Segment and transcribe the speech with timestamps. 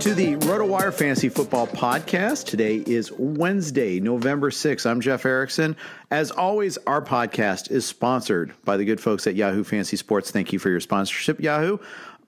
[0.00, 2.46] To the RotoWire Fantasy Football Podcast.
[2.46, 4.86] Today is Wednesday, November 6th.
[4.86, 5.76] I'm Jeff Erickson.
[6.10, 10.30] As always, our podcast is sponsored by the good folks at Yahoo Fantasy Sports.
[10.30, 11.76] Thank you for your sponsorship, Yahoo.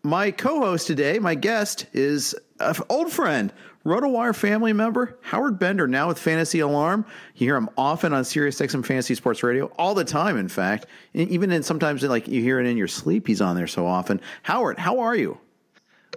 [0.03, 3.51] My co host today, my guest, is an old friend,
[3.87, 7.07] RotoWire family member, Howard Bender, now with Fantasy Alarm.
[7.37, 10.85] You hear him often on SiriusXM Fantasy Sports Radio, all the time, in fact.
[11.15, 14.21] Even in sometimes like you hear it in your sleep, he's on there so often.
[14.43, 15.39] Howard, how are you?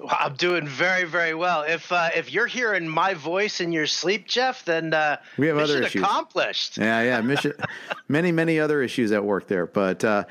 [0.10, 1.62] I'm doing very, very well.
[1.62, 5.58] If uh, if you're hearing my voice in your sleep, Jeff, then uh, we have
[5.58, 6.02] other issues.
[6.02, 6.78] accomplished.
[6.78, 7.54] Yeah, yeah, mission,
[8.08, 9.66] many, many other issues at work there.
[9.66, 10.26] But uh,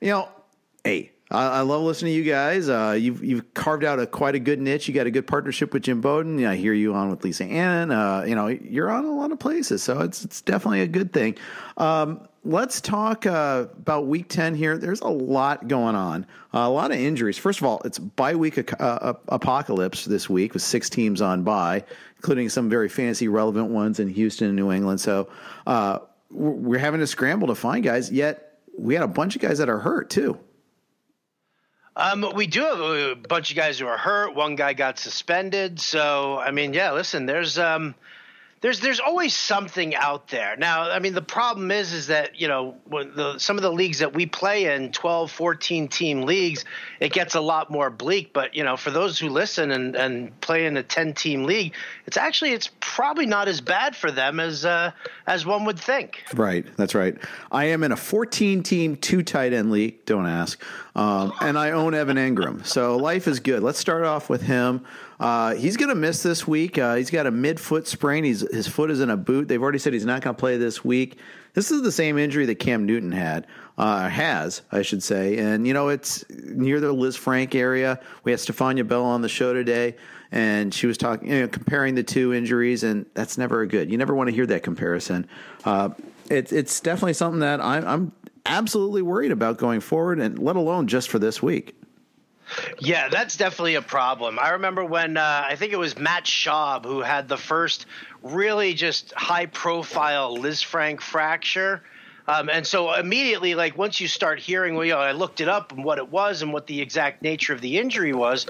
[0.00, 0.28] you know,
[0.84, 2.68] hey, I, I, love listening to you guys.
[2.68, 4.88] Uh, you've you've carved out a quite a good niche.
[4.88, 6.44] You got a good partnership with Jim Bowden.
[6.44, 7.92] I hear you on with Lisa Ann.
[7.92, 11.12] Uh, you know, you're on a lot of places, so it's it's definitely a good
[11.12, 11.36] thing.
[11.76, 14.76] Um, let's talk uh, about week 10 here.
[14.76, 17.38] There's a lot going on, uh, a lot of injuries.
[17.38, 21.84] First of all, it's bye week uh, apocalypse this week with six teams on bye,
[22.16, 25.00] including some very fancy relevant ones in Houston and New England.
[25.00, 25.28] So
[25.66, 29.58] uh, we're having to scramble to find guys, yet we had a bunch of guys
[29.58, 30.38] that are hurt too.
[31.96, 34.34] Um, we do have a bunch of guys who are hurt.
[34.34, 35.80] One guy got suspended.
[35.80, 37.58] So, I mean, yeah, listen, there's.
[37.58, 37.94] Um,
[38.60, 40.54] there's there's always something out there.
[40.56, 44.00] Now, I mean, the problem is is that you know the, some of the leagues
[44.00, 46.66] that we play in, 12, 14 team leagues,
[47.00, 48.34] it gets a lot more bleak.
[48.34, 51.74] But you know, for those who listen and and play in a 10 team league,
[52.06, 54.92] it's actually it's probably not as bad for them as uh,
[55.26, 56.22] as one would think.
[56.34, 57.16] Right, that's right.
[57.50, 60.04] I am in a 14 team two tight end league.
[60.04, 60.62] Don't ask.
[60.94, 63.62] Um, and I own Evan Engram, so life is good.
[63.62, 64.84] Let's start off with him.
[65.20, 66.78] Uh, he's going to miss this week.
[66.78, 68.24] Uh, he's got a midfoot sprain.
[68.24, 69.48] He's, his foot is in a boot.
[69.48, 71.18] They've already said he's not going to play this week.
[71.52, 73.46] This is the same injury that Cam Newton had,
[73.76, 75.36] uh, has, I should say.
[75.36, 78.00] And, you know, it's near the Lisfranc area.
[78.24, 79.96] We had Stephania Bell on the show today,
[80.32, 83.90] and she was talking, you know, comparing the two injuries, and that's never good.
[83.90, 85.28] You never want to hear that comparison.
[85.64, 85.90] Uh,
[86.30, 88.12] it's it's definitely something that I'm, I'm
[88.46, 91.79] absolutely worried about going forward, and let alone just for this week.
[92.78, 94.38] Yeah, that's definitely a problem.
[94.38, 97.86] I remember when uh, I think it was Matt Schaub who had the first
[98.22, 101.82] really just high profile Lisfranc fracture.
[102.28, 105.48] Um, and so immediately, like once you start hearing, well, you know, I looked it
[105.48, 108.46] up and what it was and what the exact nature of the injury was.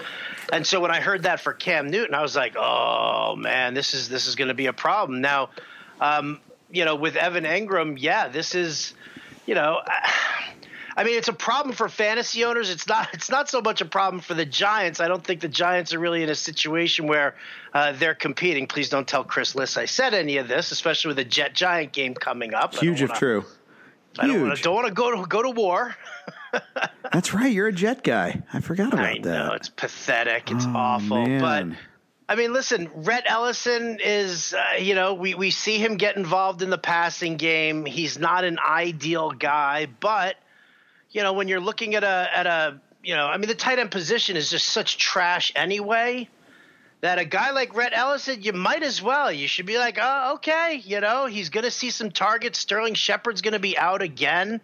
[0.53, 3.95] And so when I heard that for Cam Newton, I was like, oh man, this
[3.95, 5.21] is this is going to be a problem.
[5.21, 5.51] Now,
[6.01, 8.93] um, you know, with Evan Engram, yeah, this is,
[9.47, 9.81] you know.
[11.05, 12.69] Mean, it's a problem for fantasy owners.
[12.71, 13.09] It's not.
[13.13, 15.01] It's not so much a problem for the Giants.
[15.01, 17.35] I don't think the Giants are really in a situation where
[17.73, 18.67] uh, they're competing.
[18.67, 21.93] Please don't tell Chris Liss I said any of this, especially with the Jet Giant
[21.93, 22.75] game coming up.
[22.75, 23.45] Huge if true.
[24.19, 25.95] I don't want to don't want to go to go to war.
[27.13, 27.53] That's right.
[27.53, 28.43] You're a Jet guy.
[28.53, 29.25] I forgot about I that.
[29.25, 30.51] know it's pathetic.
[30.51, 31.41] It's Oh, awful, man.
[31.41, 31.79] but.
[32.29, 36.63] I mean, listen, Rhett Ellison is, uh, you know, we, we see him get involved
[36.63, 37.85] in the passing game.
[37.85, 40.37] He's not an ideal guy, but,
[41.11, 43.79] you know, when you're looking at a, at a, you know, I mean, the tight
[43.79, 46.29] end position is just such trash anyway
[47.01, 49.33] that a guy like Rhett Ellison, you might as well.
[49.33, 52.59] You should be like, oh, okay, you know, he's going to see some targets.
[52.59, 54.61] Sterling Shepard's going to be out again.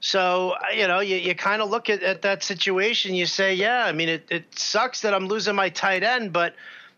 [0.00, 3.14] So, uh, you know, you, you kind of look at, at that situation.
[3.14, 6.54] You say, yeah, I mean, it, it sucks that I'm losing my tight end, but,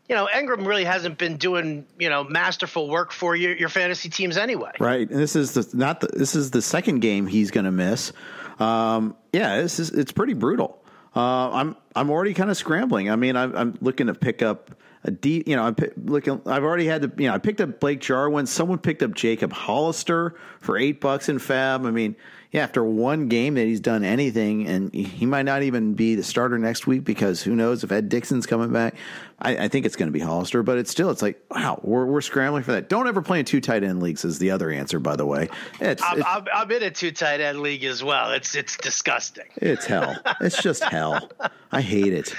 [0.08, 4.08] you know, Engram really hasn't been doing, you know, masterful work for your, your fantasy
[4.08, 4.72] teams anyway.
[4.80, 7.70] Right, and this is the not the, this is the second game he's going to
[7.70, 8.12] miss.
[8.58, 10.82] Um, yeah, this is it's pretty brutal.
[11.16, 13.10] Uh, I'm I'm already kind of scrambling.
[13.10, 14.70] I mean, I'm, I'm looking to pick up
[15.04, 15.44] a D.
[15.46, 16.40] You know, I'm pi- looking.
[16.46, 17.12] I've already had to.
[17.22, 18.46] You know, I picked up Blake Jarwin.
[18.46, 21.86] Someone picked up Jacob Hollister for eight bucks in FAAB.
[21.86, 22.16] I mean,
[22.54, 26.22] yeah, after one game that he's done anything, and he- might not even be the
[26.22, 28.94] starter next week because who knows if Ed Dickson's coming back.
[29.40, 32.06] I, I think it's going to be Hollister, but it's still it's like wow, we're
[32.06, 32.88] we're scrambling for that.
[32.88, 35.48] Don't ever play in two tight end leagues is the other answer, by the way.
[35.80, 38.30] It's I'm, it's, I'm, I'm in a two tight end league as well.
[38.30, 39.46] It's it's disgusting.
[39.56, 40.16] it's hell.
[40.40, 41.28] It's just hell.
[41.72, 42.32] I hate it.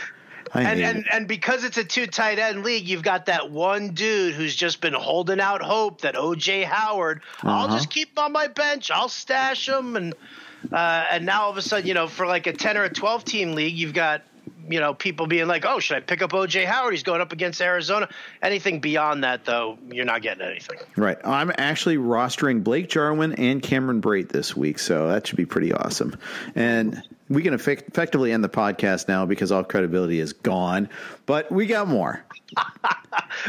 [0.56, 1.06] And, and it.
[1.12, 4.82] and because it's a two tight end league, you've got that one dude who's just
[4.82, 7.76] been holding out hope that OJ Howard, I'll Uh-huh.
[7.78, 10.14] just keep him on my bench, I'll stash him, and
[10.72, 12.90] uh, and now all of a sudden, you know, for like a ten or a
[12.90, 14.24] twelve team league, you've got
[14.68, 16.94] you know people being like, oh, should I pick up OJ Howard?
[16.94, 18.10] He's going up against Arizona.
[18.42, 20.78] Anything beyond that, though, you're not getting anything.
[20.96, 21.18] Right.
[21.24, 25.72] I'm actually rostering Blake Jarwin and Cameron Brate this week, so that should be pretty
[25.72, 26.18] awesome.
[26.56, 30.90] And we can effect- effectively end the podcast now because all credibility is gone,
[31.26, 32.24] but we got more.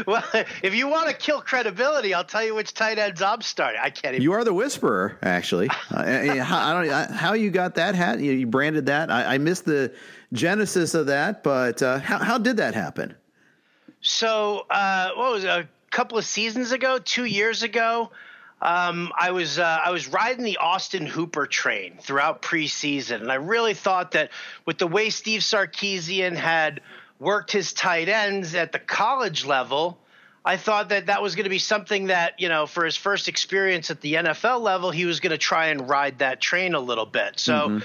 [0.05, 0.23] Well,
[0.63, 3.79] if you want to kill credibility, I'll tell you which tight ends I'm starting.
[3.83, 4.21] I can't even.
[4.21, 5.69] You are the whisperer, actually.
[5.91, 8.19] uh, how, I don't I- how you got that hat.
[8.19, 9.11] You, you branded that.
[9.11, 9.93] I, I missed the
[10.33, 13.15] genesis of that, but uh, how how did that happen?
[14.01, 18.11] So, uh, what was it, a couple of seasons ago, two years ago?
[18.61, 23.35] Um, I was uh, I was riding the Austin Hooper train throughout preseason, and I
[23.35, 24.31] really thought that
[24.65, 26.81] with the way Steve Sarkisian had
[27.19, 29.99] worked his tight ends at the college level,
[30.43, 33.27] I thought that that was going to be something that you know for his first
[33.27, 36.79] experience at the NFL level, he was going to try and ride that train a
[36.79, 37.39] little bit.
[37.39, 37.81] So.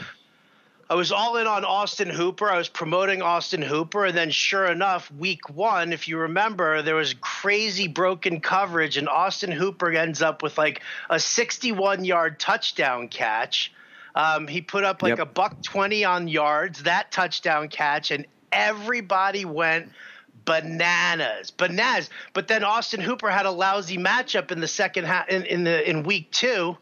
[0.92, 2.50] I was all in on Austin Hooper.
[2.50, 6.94] I was promoting Austin Hooper, and then sure enough, week one, if you remember, there
[6.96, 13.08] was crazy broken coverage, and Austin Hooper ends up with like a 61 yard touchdown
[13.08, 13.72] catch.
[14.14, 15.18] Um, he put up like Yep.
[15.20, 19.92] a buck 20 on yards, that touchdown catch, and everybody went
[20.44, 22.10] bananas, bananas.
[22.34, 25.88] But then Austin Hooper had a lousy matchup in the second half in, in the
[25.88, 26.76] in week two.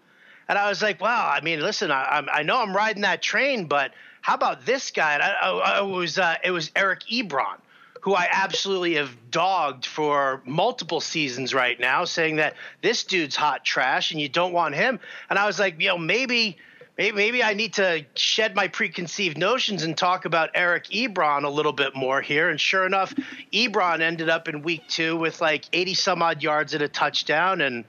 [0.48, 3.22] And I was like, wow, I mean, listen, I, I'm- I know I'm riding that
[3.22, 5.16] train, but how about this guy?
[5.16, 7.56] I, I, I was, uh, it was Eric Ebron,
[8.00, 13.64] who I absolutely have dogged for multiple seasons right now, saying that this dude's hot
[13.64, 15.00] trash and you don't want him.
[15.28, 16.58] And I was like, you know, maybe.
[16.98, 21.48] Maybe, maybe I need to shed my preconceived notions and talk about Eric Ebron a
[21.48, 22.50] little bit more here.
[22.50, 23.14] And sure enough,
[23.54, 27.62] Ebron ended up in week two with like 80 some odd yards and a touchdown.
[27.62, 27.86] And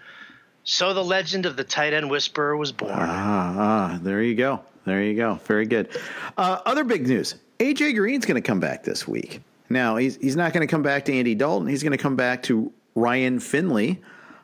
[0.64, 2.94] so the legend of the tight end whisperer was born.
[2.96, 4.62] Ah, ah, there you go.
[4.86, 5.36] There you go.
[5.46, 5.90] Very good.
[6.38, 9.42] Uh, other big news: AJ Green's going to come back this week.
[9.70, 11.68] Now he's he's not going to come back to Andy Dalton.
[11.68, 14.02] He's going to come back to Ryan Finley.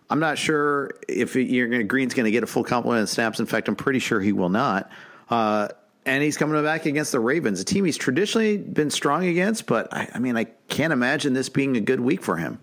[0.09, 3.39] I'm not sure if to, Green's going to get a full complement of snaps.
[3.39, 4.89] In fact, I'm pretty sure he will not.
[5.29, 5.67] Uh,
[6.05, 9.65] and he's coming back against the Ravens, a team he's traditionally been strong against.
[9.65, 12.59] But I, I mean, I can't imagine this being a good week for him.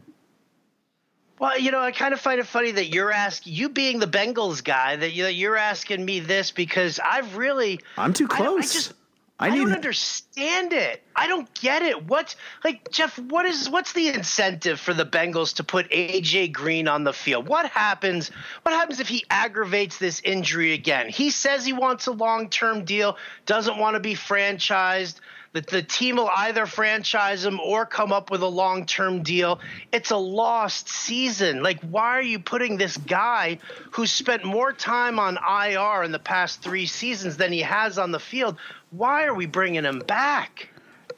[1.38, 4.06] Well, you know, I kind of find it funny that you're asking, you being the
[4.06, 7.80] Bengals guy, that you- you're asking me this because I've really.
[7.98, 8.72] I'm too I I close.
[8.72, 8.92] just.
[9.40, 11.02] I I, don't understand it.
[11.16, 12.04] I don't get it.
[12.04, 13.18] What's like Jeff?
[13.18, 17.48] What is what's the incentive for the Bengals to put AJ Green on the field?
[17.48, 18.30] What happens?
[18.62, 21.08] What happens if he aggravates this injury again?
[21.08, 25.16] He says he wants a long term deal, doesn't want to be franchised.
[25.54, 29.60] That the team will either franchise him or come up with a long term deal.
[29.92, 31.62] It's a lost season.
[31.62, 33.60] Like, why are you putting this guy
[33.92, 38.10] who's spent more time on IR in the past three seasons than he has on
[38.10, 38.56] the field?
[38.90, 40.70] Why are we bringing him back?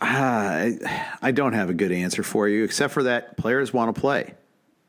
[0.02, 0.70] Uh,
[1.22, 4.34] I, don't have a good answer for you, except for that players want to play.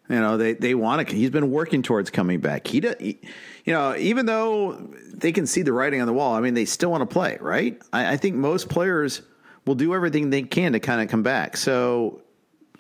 [0.10, 1.16] You know, they, they want to.
[1.16, 2.68] He's been working towards coming back.
[2.68, 3.20] He, he,
[3.64, 4.74] you know, even though
[5.14, 7.38] they can see the writing on the wall, I mean, they still want to play,
[7.40, 7.82] right?
[7.94, 9.22] I, I think most players
[9.68, 11.58] will do everything they can to kind of come back.
[11.58, 12.22] So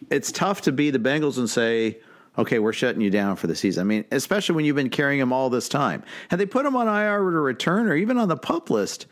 [0.09, 1.99] it's tough to be the Bengals and say,
[2.37, 3.81] okay, we're shutting you down for the season.
[3.81, 6.03] I mean, especially when you've been carrying him all this time.
[6.29, 9.07] Had they put him on IR to return or even on the pup list,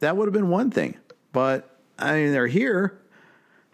[0.00, 0.96] that would have been one thing.
[1.32, 3.00] But I mean, they're here.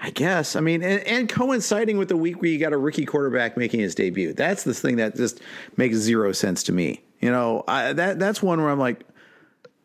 [0.05, 0.57] I guess.
[0.57, 3.79] I mean, and, and, coinciding with the week where you got a rookie quarterback making
[3.79, 4.33] his debut.
[4.33, 5.41] That's the thing that just
[5.77, 7.05] makes zero sense to me.
[7.21, 9.07] You know, I, that that's one where I'm like,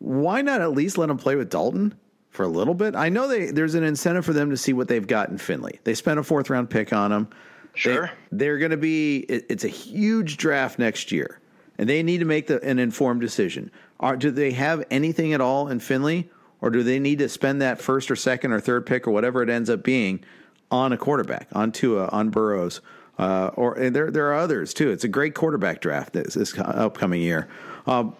[0.00, 1.94] why not at least let him play with Dalton?
[2.30, 2.94] For a little bit.
[2.94, 5.80] I know they there's an incentive for them to see what they've got in Finley.
[5.84, 7.28] They spent a fourth round pick on him.
[7.74, 9.18] Sure, they, are going to be.
[9.18, 11.40] It, it's a huge draft next year,
[11.78, 13.70] and they need to make the, an informed decision.
[14.00, 16.28] Are, do they have anything at all in Finley,
[16.60, 19.42] or do they need to spend that first or second or third pick or whatever
[19.42, 20.24] it ends up being
[20.70, 22.80] on a quarterback, on Tua, on Burrows?
[23.18, 24.90] Uh, or and there there are others too.
[24.90, 27.48] It's a great quarterback draft this, this upcoming year,
[27.86, 28.14] um,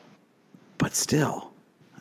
[0.77, 1.48] but still,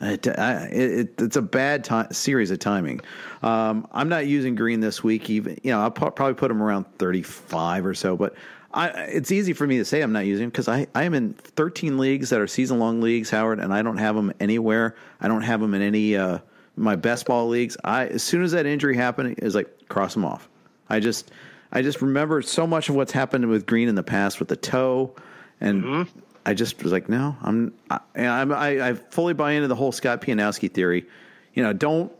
[0.00, 3.00] it, it, it's a bad time, series of timing.
[3.42, 5.28] Um, I'm not using Green this week.
[5.30, 8.16] Even you know, I'll probably put him around 35 or so.
[8.16, 8.34] But
[8.72, 11.14] I, it's easy for me to say I'm not using him because I, I am
[11.14, 14.94] in 13 leagues that are season long leagues, Howard, and I don't have them anywhere.
[15.20, 16.38] I don't have them in any uh,
[16.76, 17.76] my best ball leagues.
[17.84, 20.48] I as soon as that injury happened, is like cross them off.
[20.88, 21.30] I just
[21.72, 24.56] I just remember so much of what's happened with Green in the past with the
[24.56, 25.14] toe
[25.60, 25.84] and.
[25.84, 29.92] Mm-hmm I just was like, no, I'm, I, I, I fully buy into the whole
[29.92, 31.06] Scott Pianowski theory.
[31.54, 32.12] You know, don't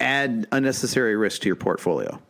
[0.00, 2.20] add unnecessary risk to your portfolio.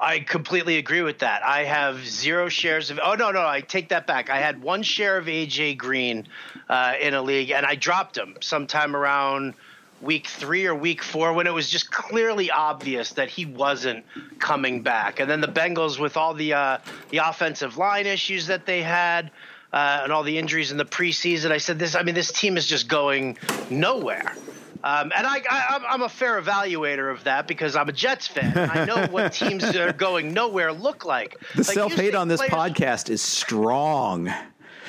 [0.00, 1.42] I completely agree with that.
[1.44, 3.00] I have zero shares of.
[3.02, 4.28] Oh no, no, I take that back.
[4.28, 6.26] I had one share of AJ Green
[6.68, 9.54] uh, in a league, and I dropped him sometime around
[10.02, 14.04] week three or week four when it was just clearly obvious that he wasn't
[14.38, 15.20] coming back.
[15.20, 16.78] And then the Bengals, with all the uh,
[17.10, 19.30] the offensive line issues that they had,
[19.72, 21.50] uh, and all the injuries in the preseason.
[21.50, 21.94] I said this.
[21.94, 23.38] I mean, this team is just going
[23.70, 24.36] nowhere.
[24.84, 28.56] Um, and I, I, I'm a fair evaluator of that because I'm a Jets fan.
[28.56, 31.36] I know what teams that are going nowhere look like.
[31.54, 34.32] The like self hate on this players, podcast is strong.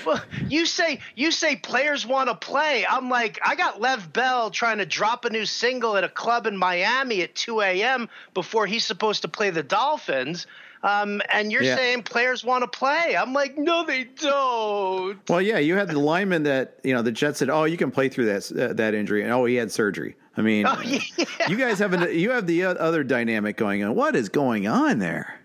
[0.05, 2.85] Well, you say you say players want to play.
[2.87, 6.47] I'm like, I got Lev Bell trying to drop a new single at a club
[6.47, 8.07] in Miami at 2 a.m.
[8.33, 10.47] before he's supposed to play the Dolphins.
[10.87, 11.75] Um, and you're yeah.
[11.75, 13.17] saying players want to play.
[13.17, 15.19] I'm like, no, they don't.
[15.27, 17.91] Well, yeah, you had the lineman that you know the Jets said, oh, you can
[17.91, 20.15] play through that uh, that injury, and oh, he had surgery.
[20.37, 21.25] I mean, oh, yeah.
[21.49, 23.95] you guys have an, you have the other dynamic going on.
[23.95, 25.41] What is going on there?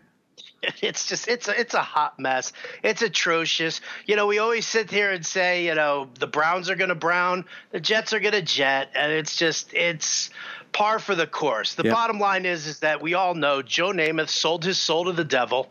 [0.81, 2.53] It's just it's a, it's a hot mess.
[2.85, 3.81] It's atrocious.
[4.07, 6.95] You know, we always sit here and say, you know, the Browns are going to
[6.95, 10.31] brown, the Jets are going to jet, and it's just it's
[10.73, 11.75] par for the course.
[11.75, 11.95] The yep.
[11.95, 15.25] bottom line is is that we all know Joe Namath sold his soul to the
[15.25, 15.69] devil.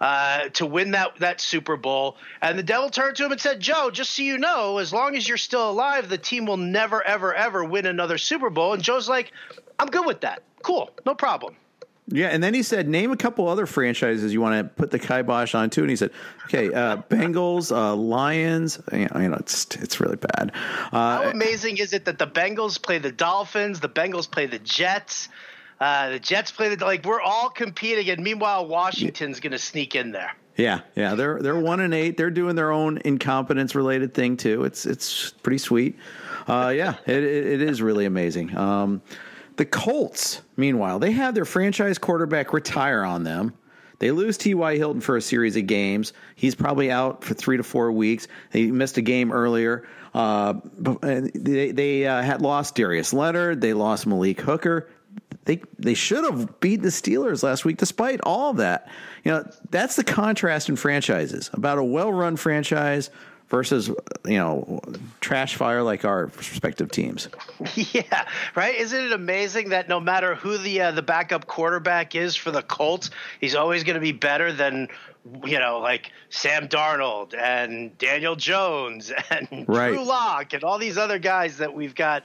[0.00, 2.16] Uh, to win that that Super Bowl.
[2.40, 5.14] And the devil turned to him and said, "Joe, just so you know, as long
[5.14, 8.82] as you're still alive, the team will never, ever, ever win another Super Bowl." And
[8.82, 9.30] Joe's like,
[9.78, 10.42] "I'm good with that.
[10.62, 11.54] Cool, no problem."
[12.12, 14.98] Yeah, and then he said, "Name a couple other franchises you want to put the
[14.98, 16.10] kibosh on too." And he said,
[16.46, 18.80] "Okay, uh, Bengals, uh, Lions.
[18.92, 20.52] You know, it's it's really bad."
[20.92, 24.58] Uh, How amazing is it that the Bengals play the Dolphins, the Bengals play the
[24.58, 25.28] Jets,
[25.80, 29.94] uh, the Jets play the like we're all competing, and meanwhile Washington's going to sneak
[29.94, 30.32] in there.
[30.56, 32.16] Yeah, yeah, they're they're one and eight.
[32.16, 34.64] They're doing their own incompetence related thing too.
[34.64, 35.96] It's it's pretty sweet.
[36.46, 38.56] Uh, yeah, it, it, it is really amazing.
[38.56, 39.00] Um,
[39.60, 43.52] the Colts, meanwhile, they had their franchise quarterback retire on them.
[43.98, 44.78] They lose T.Y.
[44.78, 46.14] Hilton for a series of games.
[46.34, 48.26] He's probably out for three to four weeks.
[48.52, 49.86] They missed a game earlier.
[50.14, 53.60] Uh, they they uh, had lost Darius Leonard.
[53.60, 54.88] They lost Malik Hooker.
[55.44, 58.88] They they should have beat the Steelers last week, despite all that.
[59.24, 63.10] You know that's the contrast in franchises about a well run franchise
[63.50, 63.88] versus
[64.24, 64.80] you know
[65.20, 67.28] trash fire like our respective teams.
[67.74, 68.74] Yeah, right.
[68.74, 72.62] Isn't it amazing that no matter who the uh, the backup quarterback is for the
[72.62, 74.88] Colts, he's always going to be better than
[75.44, 79.90] you know like Sam Darnold and Daniel Jones and right.
[79.90, 82.24] Drew Lock and all these other guys that we've got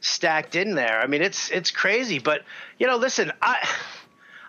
[0.00, 1.00] stacked in there.
[1.00, 2.42] I mean, it's it's crazy, but
[2.78, 3.66] you know, listen, I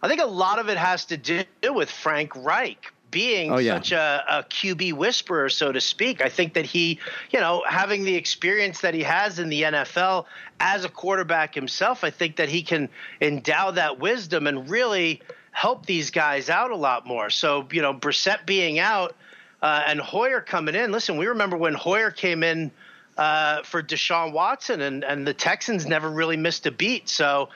[0.02, 3.76] I think a lot of it has to do with Frank Reich being Oh, yeah.
[3.76, 6.22] such a, a QB whisperer, so to speak.
[6.22, 7.00] I think that he,
[7.32, 10.26] you know, having the experience that he has in the NFL
[10.60, 12.90] as a quarterback himself, I think that he can
[13.22, 17.30] endow that wisdom and really help these guys out a lot more.
[17.30, 19.16] So, you know, Brissett being out
[19.62, 20.92] uh, and Hoyer coming in.
[20.92, 22.72] Listen, we remember when Hoyer came in
[23.18, 27.08] uh, for Deshaun Watson, and, and the Texans never really missed a beat.
[27.08, 27.50] So,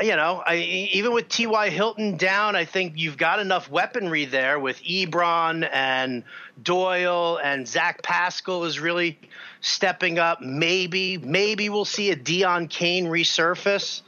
[0.00, 0.56] you know, I,
[0.92, 1.70] even with T.Y.
[1.70, 6.24] Hilton down, I think you've got enough weaponry there with Ebron and
[6.62, 9.18] Doyle and Zach Pascal is really
[9.60, 10.40] stepping up.
[10.40, 14.02] Maybe, maybe we'll see a Deon Cain resurface.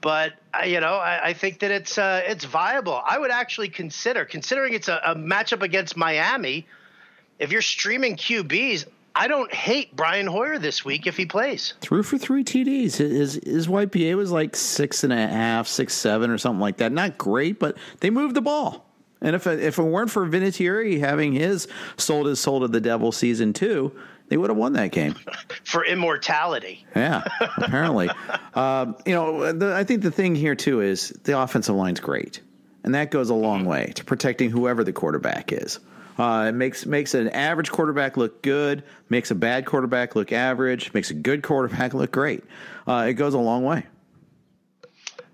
[0.00, 3.00] But uh, you know, I, I think that it's uh, it's viable.
[3.06, 6.66] I would actually consider, considering it's a, a matchup against Miami.
[7.38, 11.74] If you're streaming QBs, I don't hate Brian Hoyer this week if he plays.
[11.80, 12.96] Threw for three TDs.
[12.96, 16.92] His his YPA was like six and a half, six seven, or something like that.
[16.92, 18.86] Not great, but they moved the ball.
[19.20, 22.80] And if it, if it weren't for Vinatieri having his sold his soul to the
[22.80, 23.92] devil season two,
[24.28, 25.16] they would have won that game.
[25.64, 26.86] For immortality.
[26.94, 27.24] Yeah,
[27.56, 28.08] apparently.
[28.54, 32.40] um, you know, the, I think the thing here too is the offensive line's great,
[32.84, 35.80] and that goes a long way to protecting whoever the quarterback is.
[36.20, 40.92] Uh, it makes makes an average quarterback look good, makes a bad quarterback look average,
[40.92, 42.44] makes a good quarterback look great.
[42.86, 43.86] Uh, it goes a long way.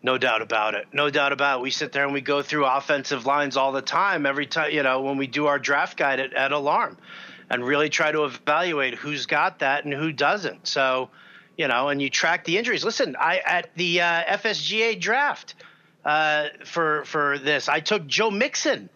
[0.04, 0.86] No doubt about it.
[0.92, 1.62] No doubt about it.
[1.62, 4.84] We sit there and we go through offensive lines all the time, every time, you
[4.84, 6.96] know, when we do our draft guide at, at Alarm
[7.50, 10.68] and really try to evaluate who's got that and who doesn't.
[10.68, 11.10] So,
[11.58, 12.84] you know, and you track the injuries.
[12.84, 15.56] Listen, I at the uh, FSGA draft
[16.04, 18.88] uh, for for this, I took Joe Mixon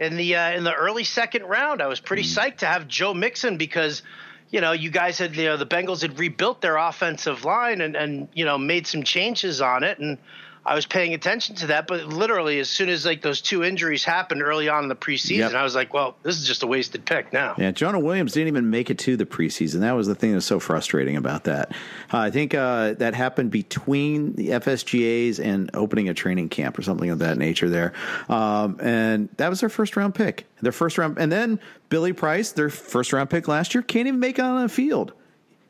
[0.00, 1.82] in the uh, in the early second round.
[1.82, 4.02] I was pretty psyched to have Joe Mixon because
[4.50, 7.96] you know you guys had you know the Bengals had rebuilt their offensive line and
[7.96, 10.18] and you know made some changes on it and.
[10.68, 14.04] I was paying attention to that, but literally as soon as like those two injuries
[14.04, 15.54] happened early on in the preseason, Yep.
[15.54, 18.48] I was like, "Well, this is just a wasted pick now." Yeah, Jonah Williams didn't
[18.48, 19.80] even make it to the preseason.
[19.80, 21.72] That was the thing that was so frustrating about that.
[22.12, 26.82] Uh, I think uh, that happened between the FSGAs and opening a training camp or
[26.82, 27.94] something of that nature there.
[28.28, 30.46] Um, and that was their first round pick.
[30.60, 34.20] Their first round, and then Billy Price, their first round pick last year, can't even
[34.20, 35.14] make it on the field.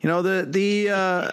[0.01, 1.31] You know the the uh,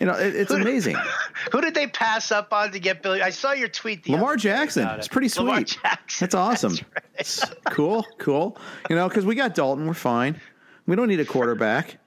[0.00, 0.96] you know it, it's amazing.
[1.52, 3.22] Who did they pass up on to get Billy?
[3.22, 4.04] I saw your tweet.
[4.04, 4.86] The Lamar Jackson.
[4.98, 5.44] It's pretty sweet.
[5.44, 6.24] Lamar Jackson.
[6.24, 6.78] That's awesome.
[7.16, 7.64] That's right.
[7.66, 8.58] Cool, cool.
[8.90, 10.40] You know, because we got Dalton, we're fine.
[10.86, 11.98] We don't need a quarterback.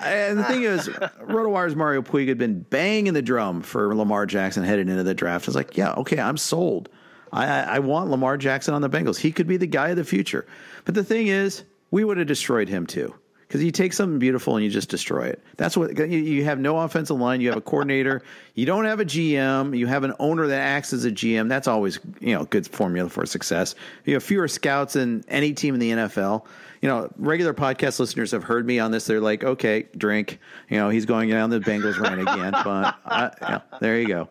[0.00, 0.88] And the thing is,
[1.22, 5.46] RotoWire's Mario Puig had been banging the drum for Lamar Jackson headed into the draft.
[5.46, 6.88] I was like, yeah, okay, I'm sold.
[7.32, 9.16] I, I, I want Lamar Jackson on the Bengals.
[9.16, 10.46] He could be the guy of the future.
[10.84, 13.14] But the thing is, we would have destroyed him too.
[13.46, 15.40] Because you take something beautiful and you just destroy it.
[15.56, 17.40] That's what you, have no offensive line.
[17.40, 18.22] You have a coordinator.
[18.54, 19.76] you don't have a GM.
[19.78, 21.48] You have an owner that acts as a GM.
[21.48, 23.76] That's always you know good formula for success.
[24.04, 26.44] You have fewer scouts than any team in the NFL.
[26.82, 29.06] You know, regular podcast listeners have heard me on this.
[29.06, 30.40] They're like, okay, drink.
[30.68, 32.52] You know, he's going down the Bengals rant again.
[32.64, 34.28] But I, there you go.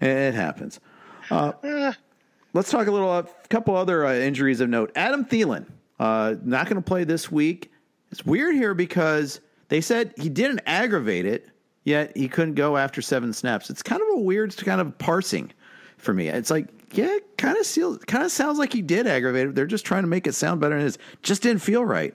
[0.00, 0.80] It, it happens.
[1.30, 1.52] Uh,
[2.52, 3.12] let's talk a little.
[3.12, 4.90] A couple other uh, injuries of note.
[4.96, 5.66] Adam Thielen
[5.98, 7.70] uh, not going to play this week.
[8.10, 11.48] It's weird here because they said he didn't aggravate it,
[11.84, 13.70] yet he couldn't go after seven snaps.
[13.70, 15.52] It's kind of a weird kind of parsing
[15.98, 16.28] for me.
[16.28, 19.54] It's like, yeah, kind of feels, kind of sounds like he did aggravate it.
[19.54, 20.98] They're just trying to make it sound better than it is.
[21.22, 22.14] Just didn't feel right.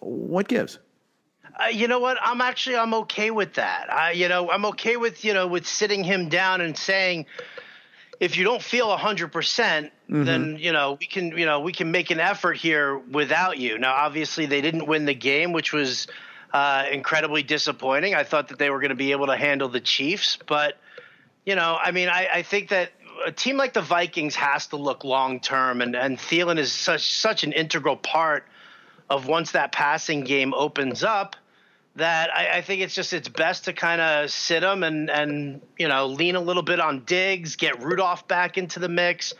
[0.00, 0.78] What gives?
[1.58, 2.18] Uh, you know what?
[2.22, 3.92] I'm actually I'm okay with that.
[3.92, 7.26] I, you know, I'm okay with you know with sitting him down and saying,
[8.20, 11.90] if you don't feel 100 percent, then you know we can you know we can
[11.90, 13.78] make an effort here without you.
[13.78, 16.08] Now, obviously, they didn't win the game, which was
[16.52, 18.14] uh, incredibly disappointing.
[18.14, 20.78] I thought that they were going to be able to handle the Chiefs, but
[21.44, 22.90] you know, I mean, I, I think that
[23.24, 27.12] a team like the Vikings has to look long term, and and Thielen is such
[27.12, 28.44] such an integral part
[29.08, 31.36] of once that passing game opens up
[31.98, 35.60] that I, I think it's just it's best to kind of sit him and and
[35.78, 39.34] you know lean a little bit on Diggs, get Rudolph back into the mix.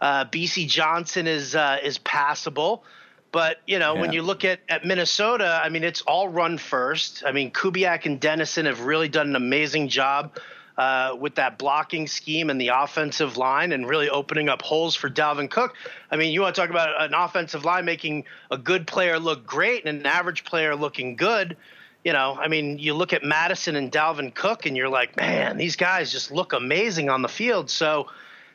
[0.00, 2.84] Uh, Bisi Johnson is uh, is passable,
[3.32, 7.22] but you know when you look at at Minnesota, I mean it's all run first.
[7.26, 10.36] I mean Kubiak and Dennison have really done an amazing job.
[10.78, 15.10] Uh, with that blocking scheme and the offensive line and really opening up holes for
[15.10, 15.74] Dalvin Cook.
[16.10, 19.44] I mean, you want to talk about an offensive line making a good player look
[19.44, 21.58] great and an average player looking good.
[22.04, 25.58] You know, I mean, you look at Mattison and Dalvin Cook and you're like, man,
[25.58, 27.68] these guys just look amazing on the field.
[27.68, 28.06] So,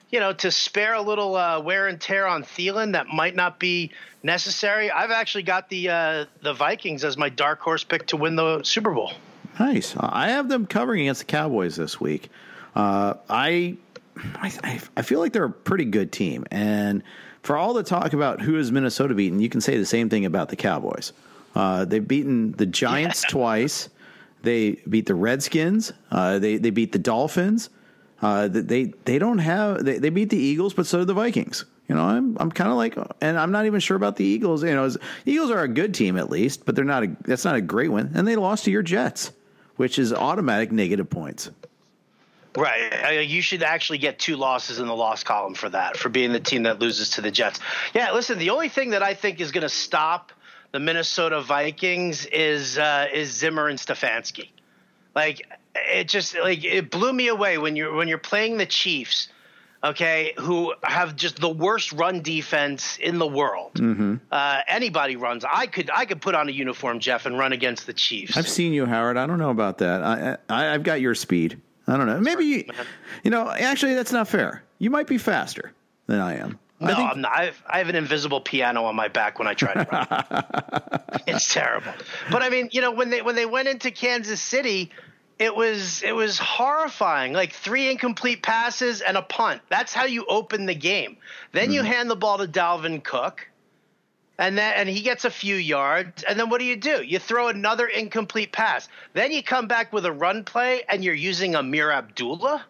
[0.10, 3.60] you know, to spare a little uh, wear and tear on Thielen that might not
[3.60, 3.92] be
[4.24, 4.90] necessary.
[4.90, 8.64] I've actually got the uh, the Vikings as my dark horse pick to win the
[8.64, 9.12] Super Bowl.
[9.60, 9.96] Nice.
[10.00, 12.30] I have them covering against the Cowboys this week.
[12.76, 13.78] Uh, I
[14.18, 16.46] I, I feel like they're a pretty good team.
[16.52, 17.04] And
[17.44, 20.26] for all the talk about who has Minnesota beaten, you can say the same thing
[20.26, 21.14] about the Cowboys.
[21.56, 23.30] Uh, they've beaten the Giants yeah.
[23.32, 23.90] twice.
[24.42, 25.94] They beat the Redskins.
[26.12, 27.70] Uh, they they beat the Dolphins.
[28.22, 31.66] Uh, they they don't have they, they beat the Eagles, but so did the Vikings.
[31.88, 34.64] You know, I'm I'm kind of like, and I'm not even sure about the Eagles.
[34.64, 34.90] You know,
[35.26, 37.92] Eagles are a good team at least, but they're not a that's not a great
[37.92, 39.32] win, and they lost to your Jets,
[39.76, 41.50] which is automatic negative points.
[42.58, 43.28] Right.
[43.28, 46.40] You should actually get two losses in the loss column for that, for being the
[46.40, 47.60] team that loses to the Jets.
[47.94, 50.32] Yeah, listen, the only thing that I think is going to stop
[50.76, 54.50] the Minnesota Vikings is uh, is Zimmer and Stefanski.
[55.16, 59.30] Like it just like it blew me away when you're when you're playing the Chiefs,
[59.82, 63.76] okay, who have just the worst run defense in the world.
[63.76, 64.16] Mm-hmm.
[64.30, 67.88] Uh, anybody runs, I could I could put on a uniform, Jeff, and run against
[67.88, 68.36] the Chiefs.
[68.36, 69.16] I've seen you, Howard.
[69.16, 70.04] I don't know about that.
[70.04, 71.58] I, I I've got your speed.
[71.88, 72.20] I don't know.
[72.20, 72.66] Maybe you,
[73.24, 73.50] you know.
[73.50, 74.62] Actually, that's not fair.
[74.80, 75.72] You might be faster
[76.08, 76.60] than I am.
[76.80, 77.32] No, I think, I'm not.
[77.32, 81.22] I've, I have an invisible piano on my back when I try to run.
[81.28, 81.94] it's terrible.
[82.30, 84.92] But I mean, you know, when they when they went into Kansas City,
[85.40, 87.32] it was it was horrifying.
[87.34, 89.62] Like three incomplete passes and a punt.
[89.70, 91.18] That's how you open the game.
[91.54, 91.74] Then mm.
[91.74, 91.88] you hmm.
[91.88, 93.48] hand the ball to Dalvin Cook
[94.38, 97.20] and then and he gets a few yards and then what do you do you
[97.20, 101.54] throw another incomplete pass then you come back with a run play and you're using
[101.54, 102.66] Ameer Abdullah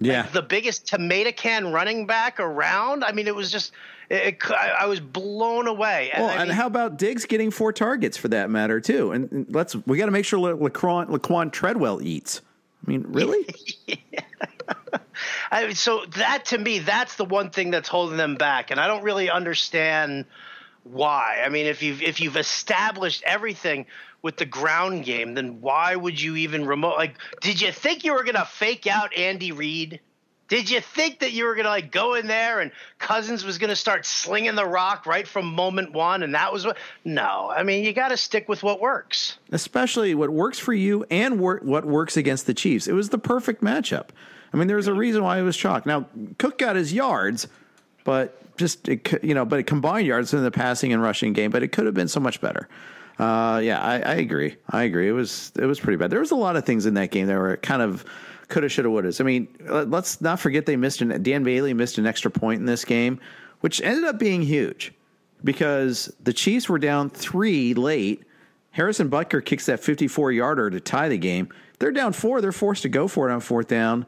[0.00, 0.22] yeah.
[0.22, 3.04] like the biggest tomato can running back around?
[3.04, 3.72] I mean it was just
[4.08, 6.10] it, it, I, was blown away.
[6.12, 9.12] And, well, I mean, and how about Diggs getting four targets for that matter too?
[9.12, 12.40] And, and let's we got to make sure Laquan, Laquan Treadwell eats.
[12.86, 13.46] I mean, really?
[13.86, 14.20] yeah.
[15.50, 18.86] I so that to me, that's the one thing that's holding them back, and I
[18.86, 20.26] don't really understand
[20.90, 21.42] why?
[21.44, 23.86] I mean, if you've if you've established everything
[24.22, 26.96] with the ground game, then why would you even remote?
[26.96, 30.00] Like, did you think you were gonna fake out Andy Reid?
[30.48, 33.76] Did you think that you were gonna like go in there and Cousins was gonna
[33.76, 36.76] start slinging the rock right from moment one, and that was what?
[37.04, 41.04] No, I mean you got to stick with what works, especially what works for you
[41.10, 42.86] and wor- what works against the Chiefs.
[42.86, 44.08] It was the perfect matchup.
[44.52, 45.84] I mean, there's a reason why it was chalk.
[45.84, 46.06] Now
[46.38, 47.48] Cook got his yards,
[48.04, 51.50] but just it, you know, but it combined yards in the passing and rushing game,
[51.50, 52.68] but it could have been so much better.
[53.18, 54.56] Uh, yeah, I, I, agree.
[54.68, 55.08] I agree.
[55.08, 56.10] It was it was pretty bad.
[56.10, 58.04] There was a lot of things in that game that were kind of
[58.48, 59.12] coulda, shoulda, woulda.
[59.18, 62.66] I mean, let's not forget they missed an Dan Bailey missed an extra point in
[62.66, 63.18] this game,
[63.60, 64.92] which ended up being huge
[65.42, 68.22] because the Chiefs were down three late.
[68.72, 71.48] Harrison Butker kicks that 54 yarder to tie the game.
[71.78, 72.42] They're down four.
[72.42, 74.04] They're forced to go for it on fourth down,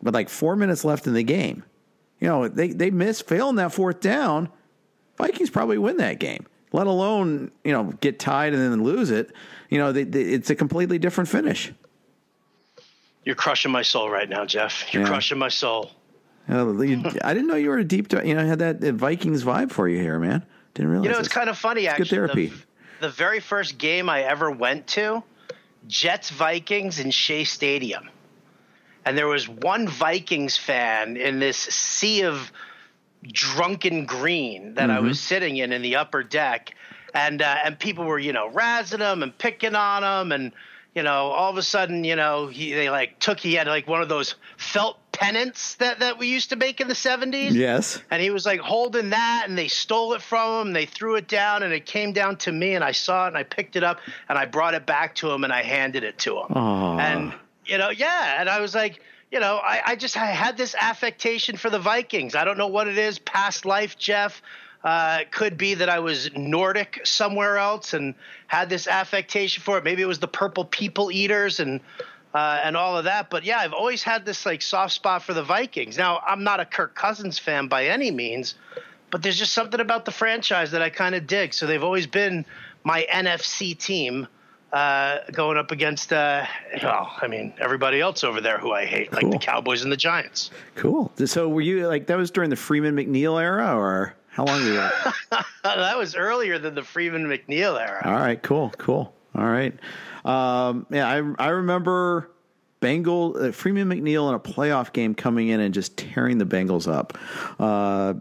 [0.00, 1.64] but like four minutes left in the game
[2.20, 4.50] you know, they, they miss, fail in that fourth down,
[5.16, 9.32] Vikings probably win that game, let alone, you know, get tied and then lose it.
[9.68, 11.72] You know, they, they, it's a completely different finish.
[13.24, 14.92] You're crushing my soul right now, Jeff.
[14.92, 15.08] You're yeah.
[15.08, 15.90] crushing my soul.
[16.48, 19.88] I didn't know you were a deep, you know, I had that Vikings vibe for
[19.88, 20.44] you here, man.
[20.74, 21.06] Didn't realize.
[21.06, 21.34] You know, it's this.
[21.34, 22.04] kind of funny, it's actually.
[22.04, 22.46] Good therapy.
[22.46, 25.22] The, the very first game I ever went to,
[25.86, 28.08] Jets Vikings in Shea Stadium
[29.04, 32.52] and there was one Vikings fan in this sea of
[33.22, 34.98] drunken green that mm-hmm.
[34.98, 35.26] I was mm-hmm.
[35.28, 36.74] sitting in in the upper deck,
[37.14, 40.52] and uh, and people were you know razzing him and picking on him, and
[40.94, 43.86] you know all of a sudden you know he they like took he had like
[43.86, 48.02] one of those felt pennants that that we used to make in the 70s yes
[48.10, 51.28] and he was like holding that and they stole it from him they threw it
[51.28, 53.84] down and it came down to me and i saw it and i picked it
[53.84, 57.00] up and i brought it back to him and i handed it to him Aww.
[57.00, 57.34] and
[57.70, 58.40] you know, yeah.
[58.40, 61.78] And I was like, you know, I, I just I had this affectation for the
[61.78, 62.34] Vikings.
[62.34, 64.42] I don't know what it is, past life, Jeff.
[64.82, 68.14] Uh, could be that I was Nordic somewhere else and
[68.46, 69.84] had this affectation for it.
[69.84, 71.80] Maybe it was the purple people eaters and
[72.32, 73.30] uh, and all of that.
[73.30, 75.96] But yeah, I've always had this like soft spot for the Vikings.
[75.96, 78.54] Now I'm not a Kirk Cousins fan by any means,
[79.10, 81.54] but there's just something about the franchise that I kind of dig.
[81.54, 82.46] So they've always been
[82.82, 84.26] my NFC team
[84.72, 86.46] uh, going up against, uh,
[86.82, 89.22] well, I mean, everybody else over there who I hate, cool.
[89.22, 90.50] like the Cowboys and the Giants.
[90.76, 91.10] Cool.
[91.24, 94.72] So were you like that was during the Freeman McNeil era, or how long were
[94.72, 94.88] you?
[95.64, 98.02] that was earlier than the Freeman McNeil era.
[98.04, 99.14] All right, cool, cool.
[99.34, 99.74] All right,
[100.24, 102.30] um, yeah, I I remember.
[102.80, 106.90] Bengal uh, Freeman McNeil in a playoff game coming in and just tearing the Bengals
[106.90, 107.18] up.
[107.58, 108.14] Uh,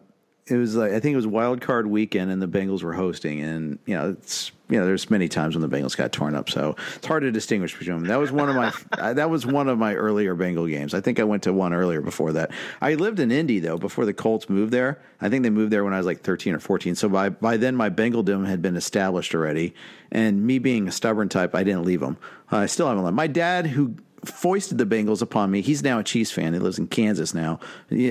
[0.47, 3.39] it was like I think it was wild card weekend and the Bengals were hosting
[3.39, 6.49] and you know it's you know there's many times when the Bengals got torn up
[6.49, 8.07] so it's hard to distinguish between them.
[8.07, 10.93] That was one of my that was one of my earlier Bengal games.
[10.93, 12.51] I think I went to one earlier before that.
[12.81, 15.01] I lived in Indy though before the Colts moved there.
[15.19, 16.95] I think they moved there when I was like 13 or 14.
[16.95, 19.73] So by by then my Bengaldom had been established already
[20.11, 22.17] and me being a stubborn type I didn't leave them.
[22.51, 23.15] I still haven't left.
[23.15, 25.61] My dad who foisted the Bengals upon me.
[25.61, 26.53] He's now a Chiefs fan.
[26.53, 27.59] He lives in Kansas now.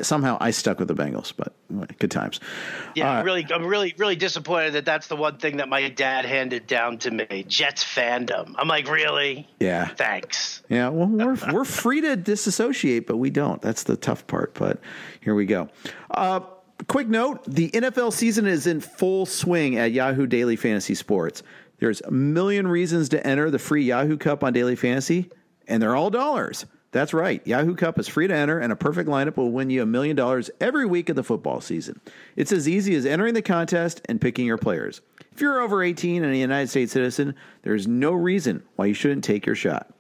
[0.03, 1.53] Somehow I stuck with the Bengals, but
[1.99, 2.41] good times.
[2.95, 6.25] Yeah, uh, really, I'm really, really disappointed that that's the one thing that my dad
[6.25, 8.55] handed down to me: Jets fandom.
[8.57, 9.49] I'm like, really?
[9.61, 9.89] Yeah.
[9.89, 10.63] Thanks.
[10.69, 10.89] Yeah.
[10.89, 13.61] Well, we're we're free to disassociate, but we don't.
[13.61, 14.55] That's the tough part.
[14.55, 14.81] But
[15.21, 15.69] here we go.
[16.11, 16.41] Uh,
[16.87, 21.43] quick note: the NFL season is in full swing at Yahoo Daily Fantasy Sports.
[21.79, 25.31] There's a million reasons to enter the free Yahoo Cup on Daily Fantasy
[25.69, 26.67] and they're all dollars.
[26.91, 27.47] That's right.
[27.47, 30.17] Yahoo Cup is free to enter, and a perfect lineup will win you a million
[30.17, 32.01] dollars every week of the football season.
[32.35, 35.03] It's as easy as entering the contest and picking your players.
[35.33, 39.23] If you're over 18 and a United States citizen, there's no reason why you shouldn't
[39.23, 39.93] take your shot.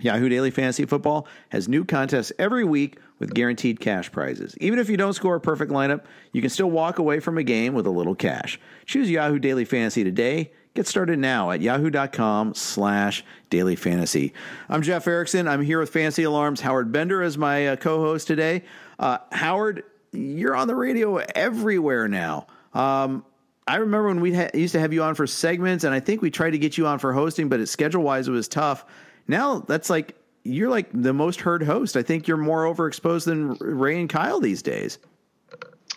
[0.00, 4.56] Yahoo Daily Fantasy Football has new contests every week with guaranteed cash prizes.
[4.60, 7.42] Even if you don't score a perfect lineup, you can still walk away from a
[7.42, 8.58] game with a little cash.
[8.86, 14.32] Choose Yahoo Daily Fantasy today Get started now at yahoo.com slash daily fantasy.
[14.68, 15.48] I'm Jeff Erickson.
[15.48, 16.60] I'm here with Fantasy Alarms.
[16.60, 18.62] Howard Bender is my uh, co host today.
[18.96, 22.46] Uh, Howard, you're on the radio everywhere now.
[22.72, 23.24] Um,
[23.66, 26.22] I remember when we ha- used to have you on for segments, and I think
[26.22, 28.84] we tried to get you on for hosting, but schedule wise, it was tough.
[29.26, 31.96] Now that's like you're like the most heard host.
[31.96, 34.98] I think you're more overexposed than Ray and Kyle these days.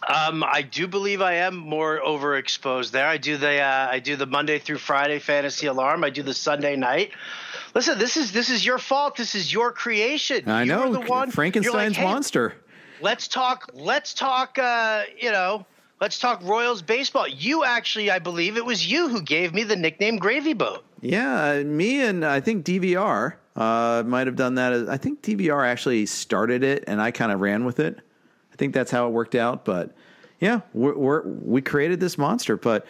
[0.07, 3.07] Um, I do believe I am more overexposed there.
[3.07, 6.03] I do the uh, I do the Monday through Friday fantasy alarm.
[6.03, 7.11] I do the Sunday night.
[7.73, 9.15] Listen, this is this is your fault.
[9.15, 10.49] This is your creation.
[10.49, 10.91] I know.
[10.91, 12.55] the one Frankenstein's like, hey, monster.
[13.01, 13.69] Let's talk.
[13.73, 14.57] Let's talk.
[14.59, 15.65] Uh, you know.
[16.01, 17.29] Let's talk Royals baseball.
[17.29, 20.83] You actually, I believe it was you who gave me the nickname Gravy Boat.
[20.99, 24.89] Yeah, me and I think DVR uh, might have done that.
[24.89, 27.99] I think DVR actually started it, and I kind of ran with it.
[28.53, 29.65] I think that's how it worked out.
[29.65, 29.95] But
[30.39, 32.55] yeah, we're, we're we created this monster.
[32.55, 32.85] But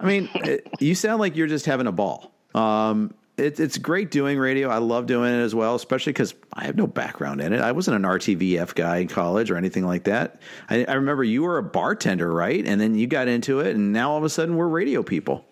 [0.00, 2.32] I mean, it, you sound like you're just having a ball.
[2.54, 4.68] Um, it, it's great doing radio.
[4.68, 7.60] I love doing it as well, especially because I have no background in it.
[7.60, 10.40] I wasn't an RTVF guy in college or anything like that.
[10.68, 12.64] I, I remember you were a bartender, right?
[12.66, 15.44] And then you got into it, and now all of a sudden we're radio people.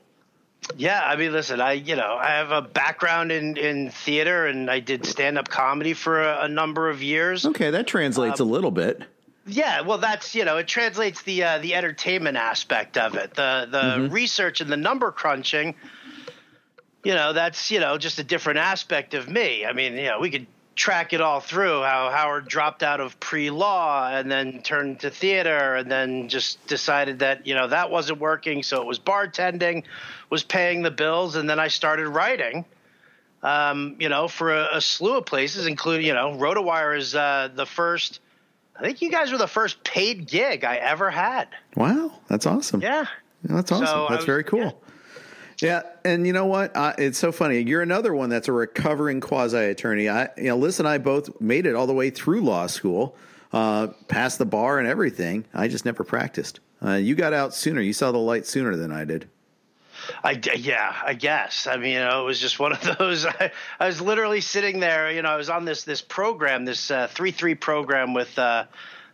[0.76, 4.70] Yeah, I mean, listen, I you know I have a background in in theater, and
[4.70, 7.46] I did stand up comedy for a, a, number of years.
[7.46, 9.02] Okay, that translates um, a little bit.
[9.50, 13.68] Yeah, well, that's you know, it translates the uh, the entertainment aspect of it, the
[13.70, 14.12] the mm-hmm.
[14.12, 15.74] research and the number crunching.
[17.02, 19.66] You know, that's you know just a different aspect of me.
[19.66, 23.18] I mean, you know, we could track it all through how Howard dropped out of
[23.18, 28.20] pre-law and then turned to theater and then just decided that you know that wasn't
[28.20, 29.82] working, so it was bartending,
[30.30, 32.64] was paying the bills, and then I started writing.
[33.42, 37.48] Um, you know, for a, a, slew of places, including you know, RotoWire is uh,
[37.54, 38.20] the first
[38.80, 41.48] I think you guys were the first paid gig I ever had.
[41.76, 42.80] Wow, that's awesome.
[42.80, 43.04] Yeah,
[43.44, 43.86] that's awesome.
[43.86, 44.80] So that's was, very cool.
[45.58, 45.82] Yeah.
[46.04, 46.10] yeah.
[46.10, 46.74] and you know what?
[46.74, 47.60] Uh, it's so funny.
[47.60, 50.08] You're another one that's a recovering quasi attorney.
[50.08, 53.16] I, you know, Liz and I both made it all the way through law school,
[53.52, 55.44] uh, passed the bar and everything.
[55.52, 56.60] I just never practiced.
[56.82, 57.82] Uh, you got out sooner.
[57.82, 59.28] You saw the light sooner than I did.
[60.22, 61.66] I yeah, I guess.
[61.66, 63.26] I mean, you know, it was just one of those.
[63.26, 65.10] I, I was literally sitting there.
[65.10, 68.64] You know, I was on this this program, this uh, three three program with uh,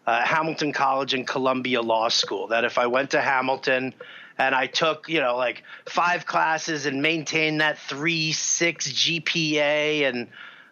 [0.07, 2.49] uh, Hamilton College and Columbia Law School.
[2.49, 3.95] That if I went to Hamilton
[4.39, 10.29] and I took you know like five classes and maintained that three six GPA and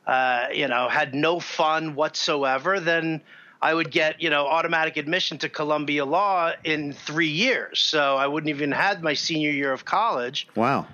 [0.07, 3.21] uh, you know had no fun whatsoever, then
[3.65, 7.81] I would get, you know, automatic admission to Columbia Law in three years.
[7.81, 10.47] So I wouldn't even had my senior year of college.
[10.55, 10.87] Wow.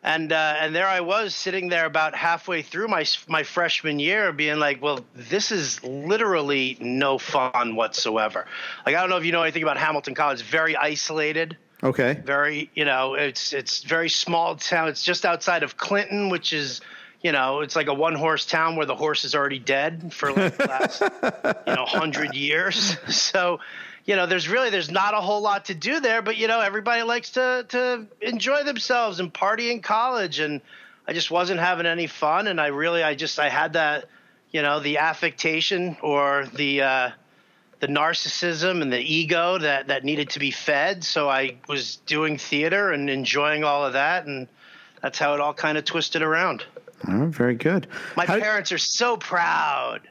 [0.00, 4.32] And uh, and there I was sitting there about halfway through my my freshman year,
[4.32, 8.46] being like, well, this is literally no fun whatsoever.
[8.86, 10.42] Like I don't know if you know anything about Hamilton College.
[10.42, 11.56] Very isolated.
[11.82, 12.20] Okay.
[12.24, 14.88] Very, you know, it's it's very small town.
[14.88, 16.80] It's just outside of Clinton, which is
[17.24, 20.30] you know, it's like a one horse town where the horse is already dead for
[20.30, 21.00] like the last,
[21.66, 22.96] you know, hundred years.
[23.08, 23.60] So,
[24.04, 26.60] you know, there's really there's not a whole lot to do there, but you know,
[26.60, 30.60] everybody likes to to enjoy themselves and party in college, and
[31.08, 34.04] I just wasn't having any fun, and I really I just I had that,
[34.50, 37.10] you know, the affectation or the uh,
[37.80, 41.02] the narcissism and the ego that that needed to be fed.
[41.04, 44.46] So I was doing theater and enjoying all of that, and
[45.00, 46.64] that's how it all kind of twisted around.
[47.06, 47.86] Oh, very good.
[48.16, 50.02] My How, parents are so proud.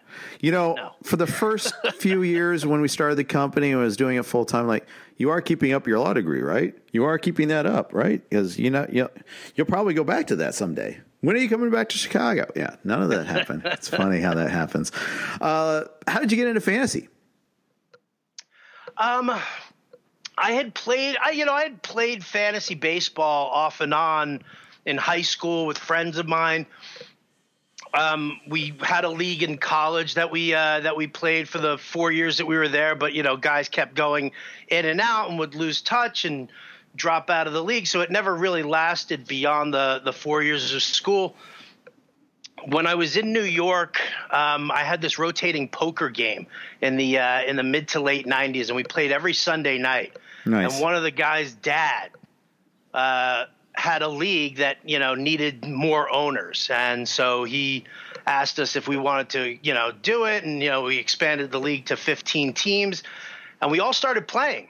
[0.41, 0.91] You know, no.
[1.03, 4.45] for the first few years when we started the company and was doing it full
[4.45, 4.85] time, like
[5.17, 6.75] you are keeping up your law degree, right?
[6.91, 8.27] You are keeping that up, right?
[8.29, 9.09] Because you know you'll,
[9.55, 10.99] you'll probably go back to that someday.
[11.21, 12.51] When are you coming back to Chicago?
[12.55, 13.61] Yeah, none of that happened.
[13.65, 14.91] it's funny how that happens.
[15.39, 17.07] Uh, how did you get into fantasy?
[18.97, 19.31] Um,
[20.37, 21.15] I had played.
[21.23, 24.43] I you know I had played fantasy baseball off and on
[24.85, 26.65] in high school with friends of mine.
[27.93, 31.77] Um, we had a league in college that we uh, that we played for the
[31.77, 34.31] four years that we were there, but you know, guys kept going
[34.67, 36.51] in and out and would lose touch and
[36.95, 40.73] drop out of the league, so it never really lasted beyond the the four years
[40.73, 41.35] of school.
[42.65, 43.99] When I was in New York,
[44.31, 46.47] um, I had this rotating poker game
[46.81, 50.17] in the uh, in the mid to late '90s, and we played every Sunday night.
[50.45, 50.73] Nice.
[50.73, 52.09] And one of the guys' dad
[52.93, 57.85] uh, had a league that you know needed more owners, and so he
[58.25, 61.51] asked us if we wanted to you know do it, and you know we expanded
[61.51, 63.03] the league to 15 teams,
[63.61, 64.69] and we all started playing.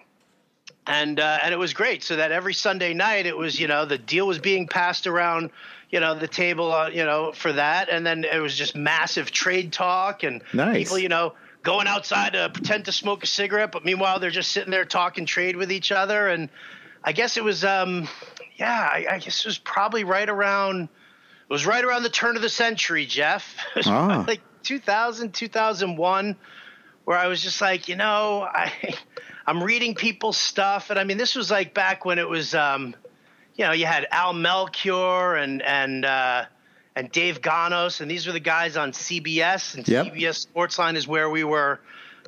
[0.85, 2.03] And uh, and it was great.
[2.03, 5.51] So that every Sunday night, it was you know the deal was being passed around,
[5.89, 9.31] you know the table, uh, you know for that, and then it was just massive
[9.31, 10.83] trade talk and Nice.
[10.83, 14.51] people, you know, going outside to pretend to smoke a cigarette, but meanwhile they're just
[14.51, 16.27] sitting there talking trade with each other.
[16.27, 16.49] And
[17.01, 18.09] I guess it was, um,
[18.55, 22.35] yeah, I, I guess it was probably right around, it was right around the turn
[22.35, 23.55] of the century, Jeff.
[23.85, 24.23] Ah.
[24.27, 26.35] like 2000, 2001,
[27.05, 28.71] where I was just like, you know, I,
[29.45, 32.95] I'm reading people's stuff, and I mean, this was like back when it was, um,
[33.55, 36.45] you know, you had Al Melchior and and uh,
[36.95, 40.13] and Dave Gonos, and these were the guys on CBS, and Yep.
[40.13, 41.79] CBS Sportsline is where we were,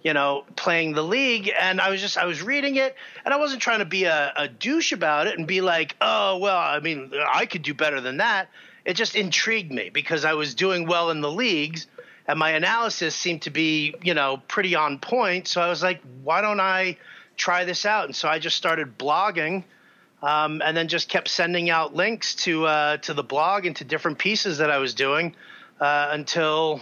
[0.06, 1.52] you know, playing the league.
[1.60, 4.32] And I was just I was reading it, and I wasn't trying to be a,
[4.38, 8.00] a douche about it and be like, oh well, I mean, I could do better
[8.00, 8.50] than that.
[8.86, 11.88] It just intrigued me because I was doing well in the leagues.
[12.28, 15.48] And my analysis seemed to be, you know, pretty on point.
[15.48, 16.98] So I was like, why don't I
[17.36, 18.06] try this out?
[18.06, 19.64] And so I just started blogging
[20.22, 23.84] um, and then just kept sending out links to uh, to the blog and to
[23.84, 25.36] different pieces that I was doing
[25.80, 26.82] uh, until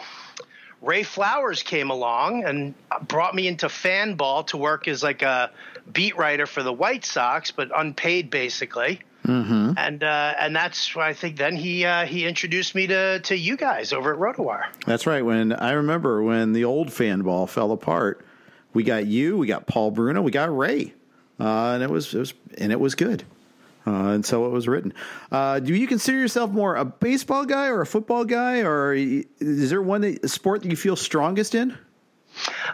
[0.84, 2.74] Ray Flowers came along and
[3.08, 5.52] brought me into Fanball to work as like a
[5.92, 9.02] beat writer for the White Sox, but unpaid basically.
[9.26, 9.74] Mm-hmm.
[9.78, 13.38] And uh, and that's why I think then he uh, he introduced me to to
[13.38, 14.66] you guys over at RotoWire.
[14.86, 15.24] That's right.
[15.24, 18.26] When I remember when the old Fanball fell apart,
[18.74, 20.94] we got you, we got Paul Bruno, we got Ray,
[21.40, 23.24] uh, and it was it was and it was good.
[23.86, 24.94] Uh, and so it was written.
[25.32, 29.70] Uh, do you consider yourself more a baseball guy or a football guy, or is
[29.70, 31.78] there one that, sport that you feel strongest in?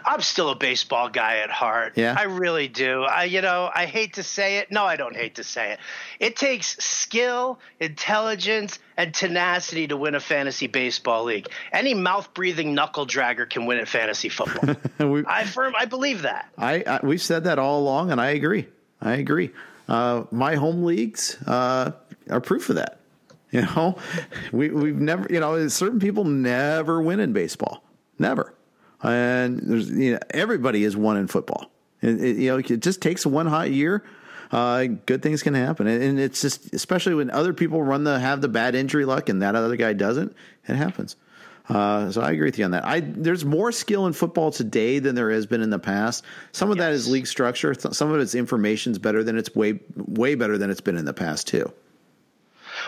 [0.04, 1.94] I'm still a baseball guy at heart.
[1.96, 2.14] Yeah?
[2.18, 3.02] I really do.
[3.02, 4.70] I you know, I hate to say it.
[4.70, 5.78] No, I don't hate to say it.
[6.18, 11.48] It takes skill, intelligence, and tenacity to win a fantasy baseball league.
[11.72, 14.76] Any mouth-breathing knuckle dragger can win at fantasy football.
[15.10, 16.50] We- I firm I believe that.
[16.58, 18.66] I, I we've said that all along, and I agree.
[19.00, 19.50] I agree.
[19.88, 21.92] Uh, my home leagues uh,
[22.28, 23.00] are proof of that.
[23.50, 23.98] You know,
[24.52, 27.82] we we've never, you know, certain people never win in baseball,
[28.18, 28.54] never,
[29.02, 31.70] and there's you know everybody is one in football.
[32.02, 34.04] It, it, you know, it just takes one hot year.
[34.50, 38.18] Uh, good things can happen, and, and it's just especially when other people run the
[38.18, 40.34] have the bad injury luck, and that other guy doesn't.
[40.66, 41.16] It happens.
[41.68, 42.84] Uh, so I agree with you on that.
[42.84, 46.24] I there's more skill in football today than there has been in the past.
[46.50, 47.74] Some of that is league structure.
[47.74, 51.14] Some of it's information's better than it's way way better than it's been in the
[51.14, 51.72] past too.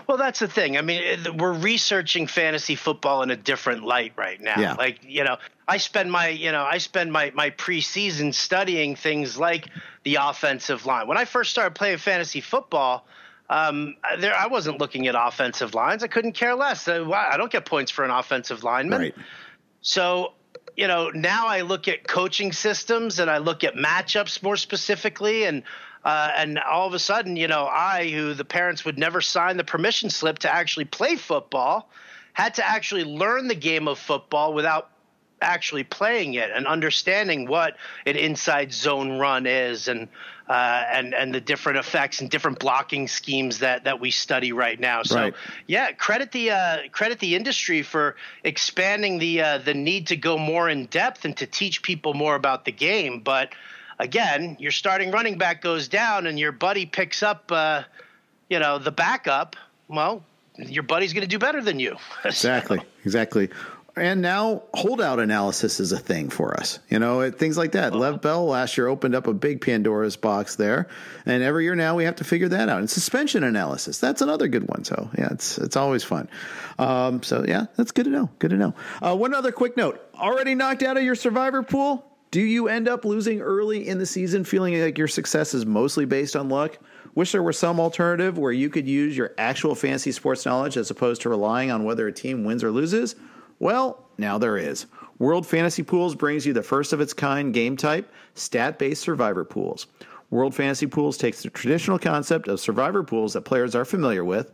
[0.07, 0.77] Well, that's the thing.
[0.77, 1.03] I mean,
[1.37, 4.59] we're researching fantasy football in a different light right now.
[4.59, 4.75] Yeah.
[4.75, 9.39] Like, you know, I spend my, you know, I spend my my preseason studying things
[9.39, 9.69] like
[10.05, 11.09] the offensive line.
[11.09, 13.07] When I first started playing fantasy football,
[13.49, 16.03] um, there I wasn't looking at offensive lines.
[16.03, 16.89] I couldn't care less.
[16.89, 19.01] Uh, I don't get points for an offensive lineman.
[19.01, 19.15] Right.
[19.83, 20.33] So,
[20.77, 25.45] you know, now I look at coaching systems and I look at matchups more specifically
[25.45, 25.65] and
[26.05, 29.57] uh, and all of a sudden, you know, I, who the parents would never sign
[29.57, 31.89] the permission slip to actually play football,
[32.33, 34.91] had to actually learn the game of football without
[35.41, 40.09] actually playing it and understanding what an inside zone run is and
[40.49, 44.79] uh, and and the different effects and different blocking schemes that that we study right
[44.79, 45.03] now.
[45.03, 45.35] So Right.
[45.67, 50.39] yeah, credit the uh, credit the industry for expanding the uh, the need to go
[50.39, 53.21] more in depth and to teach people more about the game.
[53.21, 53.55] But
[54.03, 57.83] again, your starting running back goes down and your buddy picks up, uh,
[58.51, 59.57] you know, the backup.
[59.89, 60.25] Well,
[60.59, 61.97] your buddy's going to do better than you.
[62.25, 62.81] Exactly.
[63.05, 63.49] Exactly.
[63.95, 66.79] And now holdout analysis is a thing for us.
[66.89, 67.93] You know, it, things like that.
[67.93, 70.89] Le'Veon Bell last year opened up a big Pandora's box there,
[71.27, 72.79] and every year now we have to figure that out.
[72.79, 74.85] And suspension analysis, that's another good one.
[74.85, 76.31] So yeah, it's it's always fun.
[76.79, 78.31] Um, so yeah, that's good to know.
[78.39, 78.75] Good to know.
[79.03, 82.12] Uh, one other quick note: already knocked out of your survivor pool.
[82.33, 86.07] Do you end up losing early in the season, feeling like your success is mostly
[86.07, 86.79] based on luck?
[87.15, 90.91] Wish there were some alternative where you could use your actual fantasy sports knowledge as
[90.91, 93.17] opposed to relying on whether a team wins or loses?
[93.59, 94.87] Well, now there is.
[95.19, 99.45] World Fantasy Pools brings you the first of its kind game type, stat based survivor
[99.45, 99.87] pools.
[100.31, 104.51] World Fantasy Pools takes the traditional concept of survivor pools that players are familiar with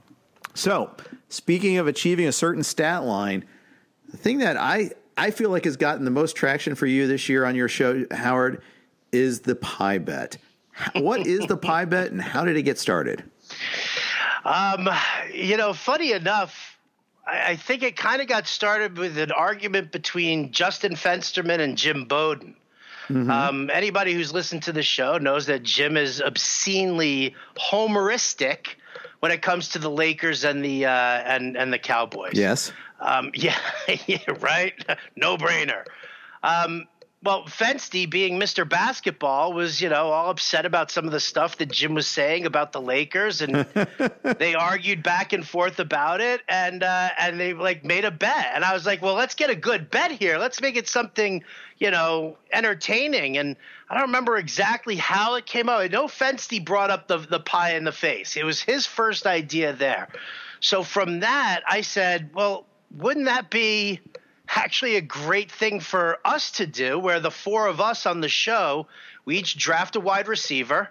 [0.57, 0.91] So,
[1.29, 3.45] speaking of achieving a certain stat line,
[4.09, 7.29] the thing that I, I feel like has gotten the most traction for you this
[7.29, 8.63] year on your show, Howard,
[9.13, 10.39] is the pie bet.
[10.95, 13.23] What is the pie bet and how did it get started?
[14.47, 14.89] Um,
[15.35, 16.79] you know, funny enough,
[17.27, 21.77] I, I think it kind of got started with an argument between Justin Fensterman and
[21.77, 22.57] Jim Bowden.
[23.11, 23.31] Mm-hmm.
[23.31, 28.77] Um, anybody who's listened to the show knows that Jim is obscenely homeristic
[29.27, 32.35] when it comes to the Lakers and the uh, and and the Cowboys.
[32.35, 32.71] Yes.
[33.01, 33.59] Um, yeah,
[34.07, 34.73] yeah, right.
[35.17, 35.85] no brainer.
[36.45, 36.87] Um,
[37.27, 38.67] well, Fensty, being Mr.
[38.67, 42.47] Basketball, was you know all upset about some of the stuff that Jim was saying
[42.47, 43.67] about the Lakers, and
[44.39, 48.53] they argued back and forth about it, and uh, and they like made a bet,
[48.55, 50.39] and I was like, well, let's get a good bet here.
[50.39, 51.43] Let's make it something
[51.79, 53.57] you know entertaining, and
[53.91, 55.81] I don't remember exactly how it came out.
[55.81, 58.37] I know Fensty brought up the the pie in the face.
[58.37, 60.07] It was his first idea there.
[60.61, 62.67] So from that, I said, well,
[62.97, 64.01] wouldn't that be
[64.49, 68.29] actually a great thing for us to do where the four of us on the
[68.29, 68.87] show,
[69.25, 70.89] we each draft a wide receiver.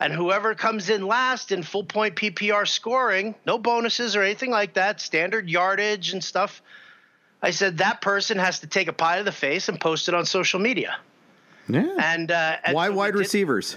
[0.00, 4.74] And whoever comes in last in full point PPR scoring, no bonuses or anything like
[4.74, 6.62] that, standard yardage and stuff.
[7.40, 10.14] I said that person has to take a pie to the face and post it
[10.14, 10.96] on social media.
[11.68, 11.94] Yeah.
[11.98, 13.76] And, uh, and why so wide receivers?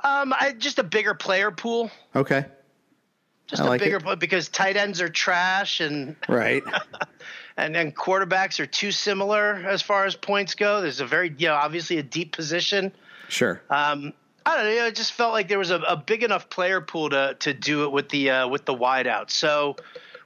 [0.00, 1.90] Um, I, just a bigger player pool.
[2.14, 2.44] Okay.
[3.48, 4.18] Just I a like bigger it.
[4.20, 6.62] because tight ends are trash and right.
[7.58, 10.80] and then quarterbacks are too similar as far as points go.
[10.80, 12.92] There's a very, you know, obviously a deep position.
[13.28, 13.60] Sure.
[13.68, 14.12] Um,
[14.46, 14.86] I don't know.
[14.86, 17.82] It just felt like there was a, a big enough player pool to to do
[17.82, 19.30] it with the uh, with the wideout.
[19.30, 19.76] So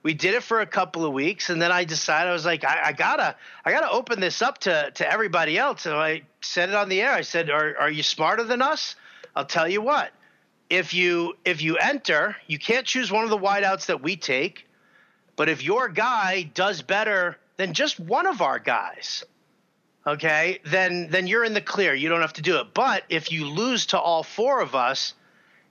[0.02, 2.64] we did it for a couple of weeks, and then I decided I was like,
[2.64, 5.86] I, I gotta I gotta open this up to to everybody else.
[5.86, 7.12] And I said it on the air.
[7.12, 8.94] I said, Are are you smarter than us?
[9.34, 10.12] I'll tell you what.
[10.68, 14.66] If you if you enter, you can't choose one of the wideouts that we take.
[15.42, 19.24] But if your guy does better than just one of our guys,
[20.06, 21.94] okay, then then you're in the clear.
[21.94, 22.68] You don't have to do it.
[22.72, 25.14] But if you lose to all four of us,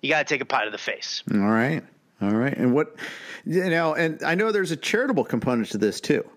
[0.02, 1.24] you got to take a pie to the face.
[1.34, 1.86] All right.
[2.22, 2.54] All right.
[2.58, 2.98] And what
[3.46, 6.30] you know, and I know there's a charitable component to this too.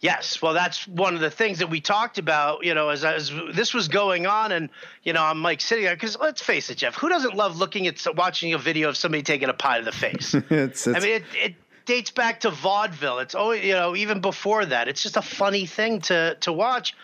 [0.00, 2.64] Yes, well, that's one of the things that we talked about.
[2.64, 4.70] You know, as, as this was going on, and
[5.02, 7.86] you know, I'm like sitting there because let's face it, Jeff, who doesn't love looking
[7.88, 10.32] at watching a video of somebody taking a pie to the face?
[10.48, 11.54] it's, it's, I mean, it, it
[11.88, 13.18] dates back to vaudeville.
[13.18, 14.86] It's always you know even before that.
[14.86, 16.94] It's just a funny thing to to watch.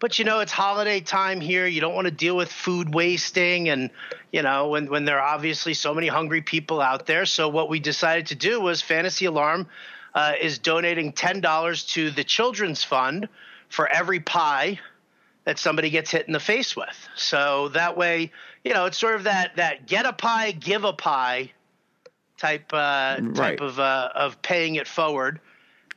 [0.00, 1.66] But you know it's holiday time here.
[1.66, 3.90] You don't want to deal with food wasting, and
[4.30, 7.26] you know when when there are obviously so many hungry people out there.
[7.26, 9.66] So what we decided to do was Fantasy Alarm
[10.14, 13.28] uh, is donating ten dollars to the Children's Fund
[13.70, 14.78] for every pie
[15.44, 17.08] that somebody gets hit in the face with.
[17.16, 18.30] So that way,
[18.62, 21.52] you know, it's sort of that that get a pie, give a pie
[22.38, 23.34] type uh, right.
[23.34, 25.40] type of uh, of paying it forward.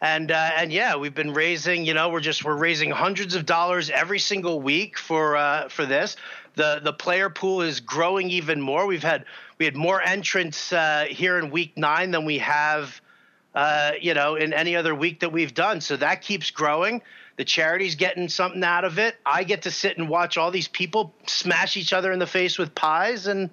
[0.01, 1.85] And uh, and yeah, we've been raising.
[1.85, 5.85] You know, we're just we're raising hundreds of dollars every single week for uh, for
[5.85, 6.15] this.
[6.55, 8.87] The the player pool is growing even more.
[8.87, 9.25] We've had
[9.59, 12.99] we had more entrants uh, here in week nine than we have.
[13.53, 15.81] Uh, you know, in any other week that we've done.
[15.81, 17.01] So that keeps growing.
[17.35, 19.17] The charity's getting something out of it.
[19.25, 22.57] I get to sit and watch all these people smash each other in the face
[22.57, 23.49] with pies, and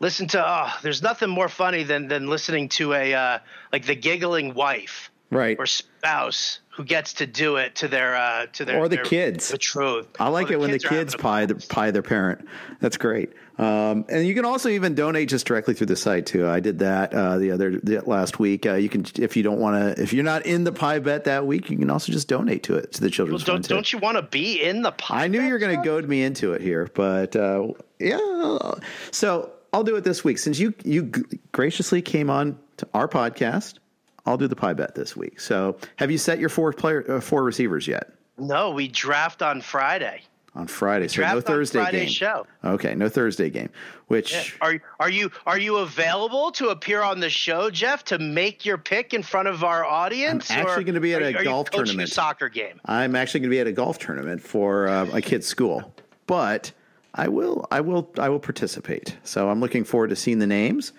[0.00, 3.38] listen to oh, there's nothing more funny than than listening to a uh,
[3.72, 8.46] like the giggling wife right or spouse who gets to do it to their uh,
[8.52, 10.08] to their or the their kids betrothed.
[10.18, 12.46] I like it when the kids pie the, pie their parent.
[12.80, 13.32] That's great.
[13.56, 16.48] Um, and you can also even donate just directly through the site too.
[16.48, 18.66] I did that uh, the other the, last week.
[18.66, 21.24] Uh, you can if you don't want to if you're not in the pie bet
[21.24, 23.46] that week, you can also just donate to it to the children's.
[23.46, 25.24] Well, don't don't you want to be in the pie?
[25.24, 27.68] I knew you were going to goad me into it here, but uh,
[28.00, 28.72] yeah.
[29.12, 31.10] So I'll do it this week since you you
[31.50, 33.80] graciously came on to our podcast.
[34.24, 35.40] I'll do the pie bet this week.
[35.40, 38.12] So, have you set your four player uh, four receivers yet?
[38.38, 40.22] No, we draft on Friday.
[40.54, 42.08] On Friday, so no Thursday game.
[42.08, 42.46] Show.
[42.64, 43.68] Okay, no Thursday game.
[44.06, 44.44] Which yeah.
[44.60, 48.78] are are you are you available to appear on the show, Jeff, to make your
[48.78, 50.52] pick in front of our audience?
[50.52, 52.08] I'm actually going to be at a are golf tournament.
[52.08, 52.80] A soccer game.
[52.84, 55.92] I'm actually going to be at a golf tournament for uh, my kid's school,
[56.28, 56.70] but
[57.14, 59.16] I will, I will, I will participate.
[59.22, 60.92] So I'm looking forward to seeing the names.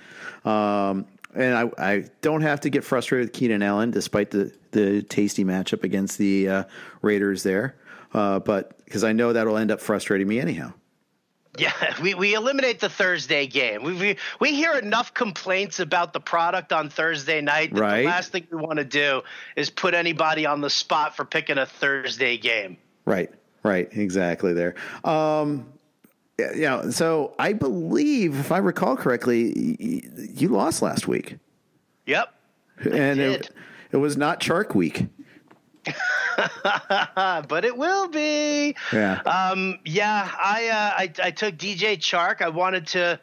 [0.45, 5.01] Um, and I, I don't have to get frustrated with Keenan Allen despite the, the
[5.03, 6.63] tasty matchup against the uh,
[7.01, 7.75] Raiders there.
[8.13, 10.71] Uh, but because I know that'll end up frustrating me anyhow.
[11.57, 13.83] Yeah, we, we eliminate the Thursday game.
[13.83, 18.01] We, we we hear enough complaints about the product on Thursday night that Right.
[18.01, 19.21] the last thing we want to do
[19.57, 22.77] is put anybody on the spot for picking a Thursday game.
[23.05, 23.31] Right,
[23.63, 24.75] right, exactly there.
[25.03, 25.65] Um,
[26.37, 29.77] yeah, yeah, so I believe, if I recall correctly,
[30.35, 31.37] you lost last week,
[32.05, 32.33] Yep.
[32.91, 33.49] and it,
[33.91, 35.07] it was not Shark Week.
[36.37, 38.75] But it will be.
[38.91, 42.41] Yeah, Um, yeah, I, uh, I I took DJ Chark.
[42.41, 43.19] I wanted to,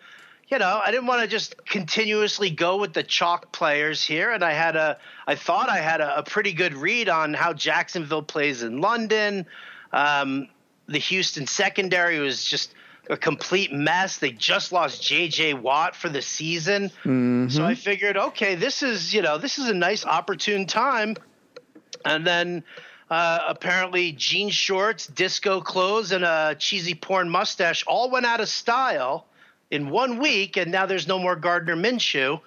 [0.49, 4.43] you know, I didn't want to just continuously go with the chalk players here, and
[4.45, 8.23] I had a, I thought I had a, a pretty good read on how Jacksonville
[8.23, 9.47] plays in London.
[9.93, 10.49] Um,
[10.89, 12.75] the Houston secondary was just
[13.13, 14.17] a complete mess.
[14.19, 15.55] They just lost J.J.
[15.55, 16.91] Watt for the season,
[17.51, 21.17] so I figured, okay, this is you know this is a nice opportune time
[22.05, 22.65] and then
[23.11, 28.49] uh, apparently jean shorts, disco clothes, and a cheesy porn mustache all went out of
[28.49, 29.27] style
[29.71, 32.41] in one week, and now there's no more Gardner Minshew,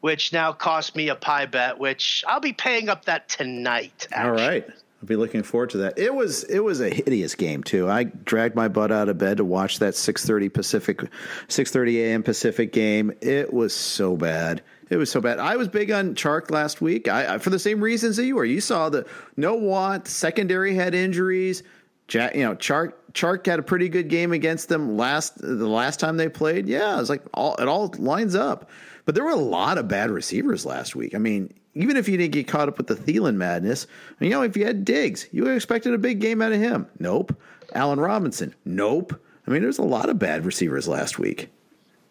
[0.00, 4.06] which now cost me a pie bet, which I'll be paying up that tonight.
[4.16, 4.66] all right.
[5.02, 5.98] I'll be looking forward to that.
[5.98, 7.90] It was it was a hideous game too.
[7.90, 11.00] I dragged my butt out of bed to watch that six thirty Pacific,
[11.48, 12.22] six thirty a.m.
[12.22, 13.12] Pacific game.
[13.20, 14.62] It was so bad.
[14.90, 15.40] It was so bad.
[15.40, 17.08] I was big on Chark last week.
[17.08, 18.44] I, I for the same reasons that you were.
[18.44, 19.04] You saw the
[19.36, 21.64] no want secondary head injuries.
[22.06, 25.98] Jack, you know, Chark Chark had a pretty good game against them last the last
[25.98, 26.68] time they played.
[26.68, 28.70] Yeah, it was like all it all lines up.
[29.04, 31.14] But there were a lot of bad receivers last week.
[31.14, 33.86] I mean, even if you didn't get caught up with the Thielen madness,
[34.20, 36.86] you know, if you had Diggs, you expected a big game out of him.
[36.98, 37.34] Nope.
[37.74, 38.54] Allen Robinson.
[38.64, 39.20] Nope.
[39.46, 41.48] I mean, there's a lot of bad receivers last week.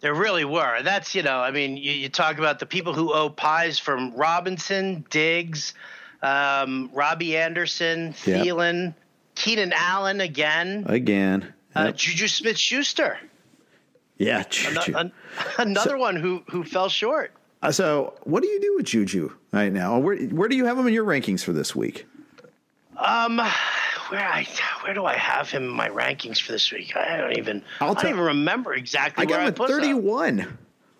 [0.02, 0.82] There really were.
[0.82, 4.14] That's you know, I mean, you, you talk about the people who owe pies from
[4.16, 5.74] Robinson, Diggs,
[6.24, 8.46] um, Robby Anderson, Yep.
[8.46, 8.94] Thielen,
[9.36, 11.54] Keenan Allen again, Again.
[11.76, 13.18] uh, Juju Smith Schuster.
[14.26, 14.44] Yeah.
[14.50, 14.96] Juju.
[14.96, 15.12] an-
[15.58, 17.32] another one who who fell short.
[17.64, 20.00] Uh, So, what do you do with Juju right now?
[20.00, 22.06] Where where do you have him in your rankings for this week?
[22.98, 23.38] Um,
[24.10, 24.48] where I
[24.84, 26.96] where do I have him in my rankings for this week?
[26.96, 29.56] I don't even I'll I don't even remember exactly I where got I him at
[29.56, 29.80] put them.
[29.80, 30.58] 31.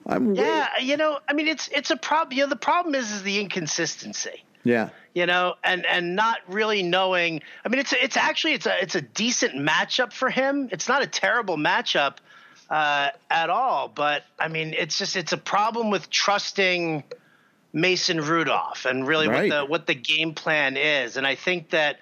[0.08, 2.36] I'm way- Yeah, you know, I mean, it's it's a problem.
[2.38, 4.44] You know, the problem is is the inconsistency.
[4.64, 4.90] yeah.
[5.14, 7.42] You know, and and not really knowing.
[7.66, 10.70] I mean, it's a, it's actually it's a it's a decent matchup for him.
[10.72, 12.16] It's not a terrible matchup
[12.72, 13.90] uh, at all.
[13.90, 17.04] But I mean, it's just it's a problem with trusting
[17.74, 19.50] Mason Rudolph and really Right.
[19.50, 21.18] what the what the game plan is.
[21.18, 22.00] And I think that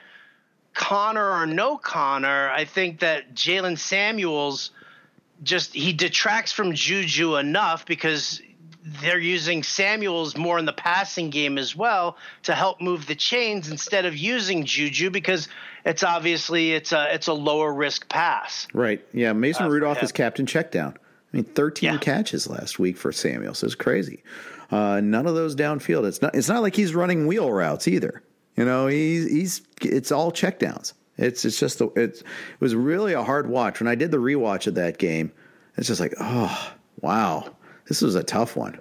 [0.76, 4.70] Conner or no Conner, I think that Jaylen Samuels
[5.43, 8.41] just he detracts from Juju enough because
[9.02, 13.70] they're using Samuels more in the passing game as well to help move the chains
[13.70, 15.48] instead of using Juju because
[15.86, 18.68] it's obviously it's a it's a lower risk pass.
[18.74, 19.04] Right.
[19.14, 19.34] Yeah.
[19.34, 20.96] Mason for Rudolph is captain checkdown.
[20.96, 21.98] I mean, 13 Yeah.
[22.00, 23.54] catches last week for Samuel.
[23.54, 24.24] So it's crazy.
[24.72, 26.06] Uh, none of those downfield.
[26.08, 26.36] It's not.
[26.36, 28.22] It's not like he's running wheel routes either.
[28.56, 29.62] You know, he's he's.
[29.82, 30.94] It's all checkdowns.
[31.18, 32.26] It's it's just a, it's, it
[32.60, 33.80] was really a hard watch.
[33.80, 35.32] When I did the rewatch of that game,
[35.76, 37.56] it's just like, oh wow,
[37.90, 38.80] this was a tough one.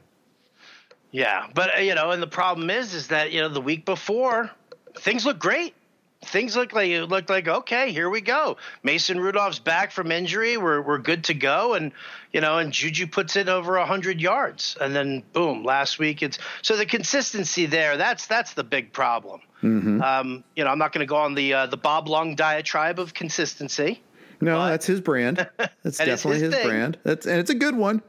[1.11, 3.85] Yeah, but uh, you know, and the problem is, is that you know the week
[3.85, 4.51] before
[4.95, 5.75] things look great.
[6.21, 8.57] Things look like it looked like okay, here we go.
[8.83, 10.57] Mason Rudolph's back from injury.
[10.57, 11.93] We're we're good to go, and
[12.33, 16.39] you know, and Juju puts in over hundred yards, and then boom, last week it's
[16.61, 17.97] so the consistency there.
[17.97, 19.41] That's that's the big problem.
[19.63, 22.99] Um, you know, I'm not going to go on the uh, the Bob Long diatribe
[22.99, 24.03] of consistency.
[24.41, 25.49] No, that's his brand.
[25.83, 26.97] That's definitely his his, brand.
[27.03, 28.03] That's and it's a good one.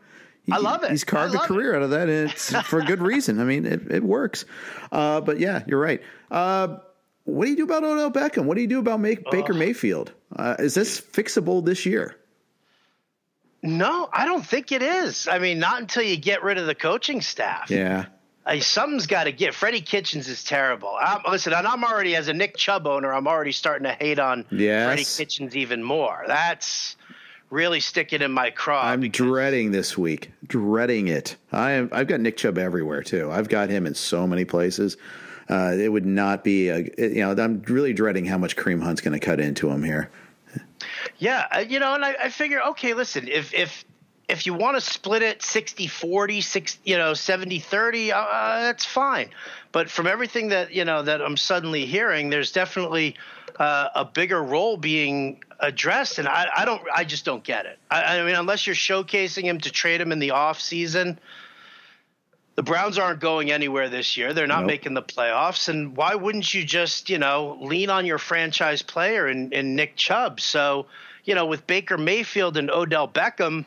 [0.49, 0.91] He- I love it.
[0.91, 3.39] He's carved a career out of that, and it's for a good reason.
[3.39, 4.45] I mean, it, it works.
[4.91, 6.01] Uh, but yeah, you're right.
[6.31, 6.77] Uh,
[7.25, 8.45] what do you do about Odell Beckham?
[8.45, 10.11] What do you do about Make, Baker Mayfield?
[10.35, 12.15] Uh, is this fixable this year?
[13.61, 15.27] No, I don't think it is.
[15.27, 17.69] I mean, not until you get rid of the coaching staff.
[17.69, 18.05] Yeah.
[18.45, 19.53] Uh, something's got to give.
[19.53, 20.95] Freddie Kitchens is terrible.
[20.99, 24.17] I'm, listen, and I'm already as a Nick Chubb owner, I'm already starting to hate
[24.17, 24.85] on Yes.
[24.87, 26.23] Freddie Kitchens even more.
[26.25, 26.95] That's
[27.49, 28.83] really sticking in my craw.
[28.83, 30.31] I'm because- dreading this week.
[30.45, 31.35] Dreading it.
[31.51, 31.89] I am.
[31.91, 33.31] I've got Nick Chubb everywhere too.
[33.31, 34.97] I've got him in so many places.
[35.49, 36.77] Uh, it would not be a.
[36.97, 40.09] You know, I'm really dreading how much Kareem Hunt's going to cut into him here.
[41.17, 43.83] yeah, uh, you know, and I, I figure, okay, listen, if if
[44.29, 48.25] if you want to split it 60 40 6 you know 70 30 uh,
[48.61, 49.31] that's fine
[49.71, 53.15] but from everything that you know that i'm suddenly hearing there's definitely
[53.59, 57.77] uh, a bigger role being addressed and I, I don't i just don't get it
[57.91, 61.19] I, I mean unless you're showcasing him to trade him in the off season
[62.59, 64.33] the Browns aren't going anywhere this year.
[64.33, 64.67] They're not nope.
[64.67, 65.69] making the playoffs.
[65.69, 69.95] And why wouldn't you just, you know, lean on your franchise player and, in Nick
[69.95, 70.41] Chubb?
[70.41, 70.87] So,
[71.23, 73.63] you know, with Baker Mayfield and Odell Beckham,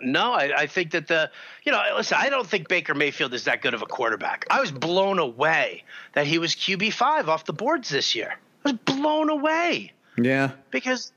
[0.00, 1.30] no, I, I, think that the,
[1.64, 4.44] you know, listen, I don't think Baker Mayfield is that good of a quarterback.
[4.50, 8.34] I was blown away that he was QB5 off the boards this year.
[8.64, 9.92] I was blown away.
[10.16, 10.52] Yeah.
[10.70, 11.12] Because,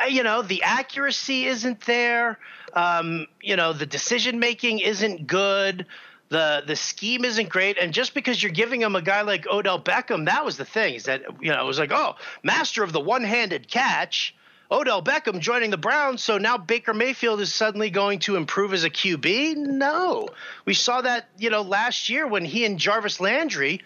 [0.00, 2.38] uh, you know, the accuracy isn't there.
[2.72, 5.86] Um, you know, the decision making isn't good.
[6.28, 9.80] The the scheme isn't great, and just because you're giving him a guy like Odell
[9.80, 10.94] Beckham, that was the thing.
[10.94, 14.34] Is that you know it was like, oh, master of the one-handed catch,
[14.70, 18.82] Odell Beckham joining the Browns, so now Baker Mayfield is suddenly going to improve as
[18.82, 19.56] a QB?
[19.56, 20.28] No.
[20.64, 23.82] We saw that, you know, last year when he and Jarvis Landry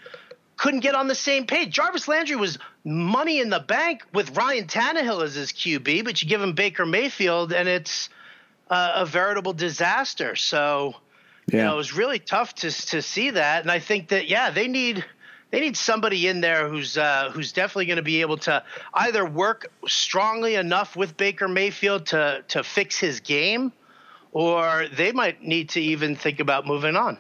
[0.61, 1.73] couldn't get on the same page.
[1.73, 6.29] Jarvis Landry was money in the bank with Ryan Tannehill as his QB, but you
[6.29, 8.11] give him Baker Mayfield and it's
[8.69, 10.37] uh, a veritable disaster.
[10.37, 10.97] So,
[11.47, 11.57] yeah.
[11.57, 14.51] you know, it was really tough to to see that, and I think that yeah,
[14.51, 15.03] they need
[15.51, 19.25] they need somebody in there who's uh, who's definitely going to be able to either
[19.25, 23.73] work strongly enough with Baker Mayfield to to fix his game,
[24.33, 27.17] or they might need to even think about moving on.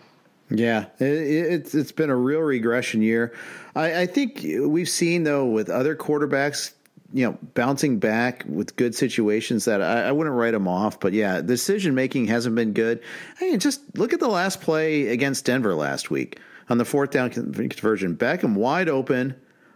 [0.51, 3.33] Yeah, it, it's it's been a real regression year.
[3.75, 6.73] I, I think we've seen though with other quarterbacks
[7.13, 11.01] you know, bouncing back with good situations that I, I wouldn't write them off.
[11.01, 13.03] But yeah, decision making hasn't been good.
[13.39, 16.39] Hey, just look at the last play against Denver last week
[16.69, 18.17] on the fourth down conversion.
[18.17, 19.35] Beckham wide open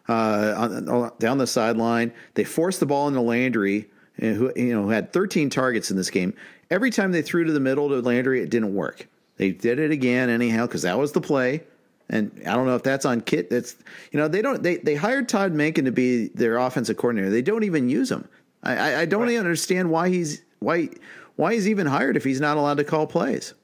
[0.08, 2.12] uh, on, down the sideline.
[2.34, 3.90] They forced the ball into Landry,
[4.22, 6.34] uh, who you know had 13 targets in this game.
[6.70, 9.08] Every time they threw to the middle to Landry, it didn't work.
[9.36, 11.62] They did it again anyhow because that was the play.
[12.08, 13.50] And I don't know if that's on Kit.
[13.50, 13.76] That's
[14.12, 17.30] you know they don't they they hired Todd Monken to be their offensive coordinator.
[17.30, 18.28] They don't even use him.
[18.62, 19.32] I, I, I don't right.
[19.32, 20.90] even understand why he's why
[21.36, 23.54] why he's even hired if he's not allowed to call plays.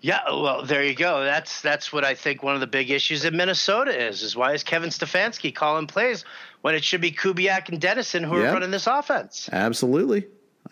[0.00, 1.24] Yeah, well, there you go.
[1.24, 4.22] That's that's what I think one of the big issues in Minnesota is.
[4.22, 6.24] Is why is Kevin Stefanski calling plays
[6.62, 9.48] when it should be Kubiak and Dennison who are running this offense?
[9.52, 10.26] Absolutely,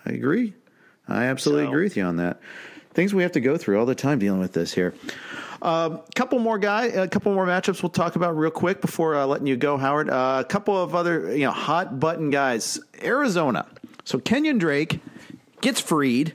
[0.06, 0.54] I agree.
[1.08, 2.40] I absolutely so, agree with you on that.
[2.94, 4.94] Things we have to go through all the time dealing with this here.
[5.62, 9.16] A uh, couple more guy, a couple more matchups we'll talk about real quick before
[9.16, 10.10] uh, letting you go, Howard.
[10.10, 12.78] Uh, a couple of other you know hot button guys.
[13.02, 13.66] Arizona.
[14.04, 15.00] So Kenyon Drake
[15.62, 16.34] gets freed,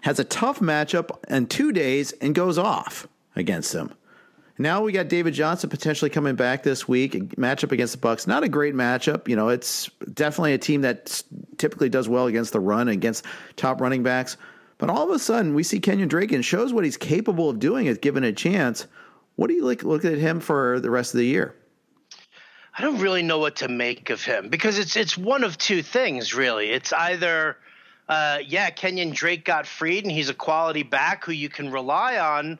[0.00, 3.92] has a tough matchup in two days, and goes off against them.
[4.58, 7.14] Now we got David Johnson potentially coming back this week.
[7.14, 9.28] A matchup against the Bucks, not a great matchup.
[9.28, 11.22] You know, it's definitely a team that
[11.58, 13.24] typically does well against the run against
[13.56, 14.36] top running backs.
[14.82, 17.60] But all of a sudden, we see Kenyon Drake and shows what he's capable of
[17.60, 18.88] doing if given a chance.
[19.36, 21.54] What do you like look at him for the rest of the year?
[22.76, 25.84] I don't really know what to make of him because it's it's one of two
[25.84, 26.70] things really.
[26.70, 27.58] It's either
[28.08, 32.18] uh, yeah, Kenyon Drake got freed and he's a quality back who you can rely
[32.18, 32.58] on,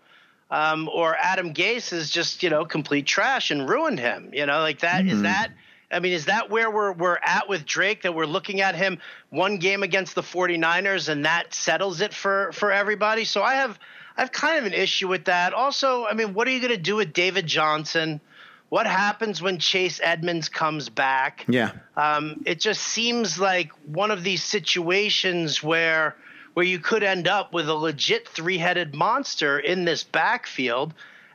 [0.49, 4.31] um, or Adam Gase is just you know complete trash and ruined him.
[4.33, 5.17] You know, like that mm-hmm.
[5.17, 5.49] is that
[5.93, 8.99] I mean, is that where we're we're at with Drake that we're looking at him
[9.31, 13.25] one game against the 49ers and that settles it for for everybody?
[13.25, 13.79] So I have
[14.17, 15.53] I have kind of an issue with that.
[15.53, 18.21] Also, I mean, what are you going to do with David Johnson?
[18.69, 21.45] What happens when Chase Edmonds comes back?
[21.47, 21.73] Yeah.
[21.97, 26.17] Um, it just seems like one of these situations where
[26.55, 30.93] where you could end up with a legit three-headed monster in this backfield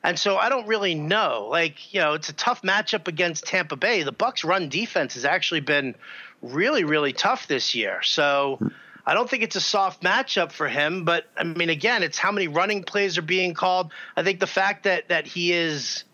[0.08, 1.50] and so I don't really know.
[1.52, 4.04] Like, you know, it's a tough matchup against Tampa Bay.
[4.04, 5.96] The Bucks run defense has actually been
[6.42, 8.02] really really tough this year.
[8.04, 8.58] So
[9.06, 12.32] I don't think it's a soft matchup for him, but I mean again, it's how
[12.32, 13.92] many running plays are being called.
[14.16, 16.06] I think the fact that that he is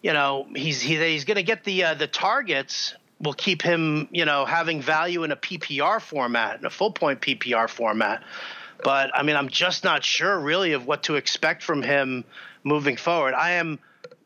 [0.00, 4.06] you know, he's he, he's going to get the uh, the targets will keep him,
[4.12, 8.22] you know, having value in a PPR format, in a full point PPR format.
[8.84, 12.24] But I mean, I'm just not sure really of what to expect from him
[12.68, 13.34] moving forward.
[13.34, 13.78] I am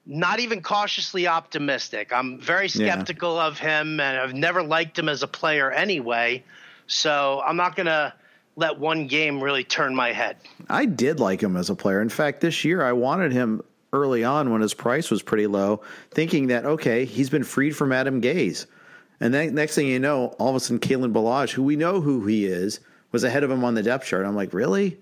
[0.04, 2.12] not even cautiously optimistic.
[2.12, 3.46] I'm very skeptical yeah.
[3.46, 6.44] of him, and I've never liked him as a player anyway.
[6.88, 8.12] So I'm not going to
[8.56, 10.36] let one game really turn my head.
[10.68, 12.02] I did like him as a player.
[12.02, 13.62] In fact, this year I wanted him
[13.92, 17.92] early on when his price was pretty low, thinking that, okay, he's been freed from
[17.92, 18.66] Adam Gase.
[19.20, 22.00] And then next thing you know, all of a sudden, Kalen Ballage, who we know
[22.00, 22.80] who he is,
[23.12, 24.26] was ahead of him on the depth chart.
[24.26, 24.98] I'm like, really?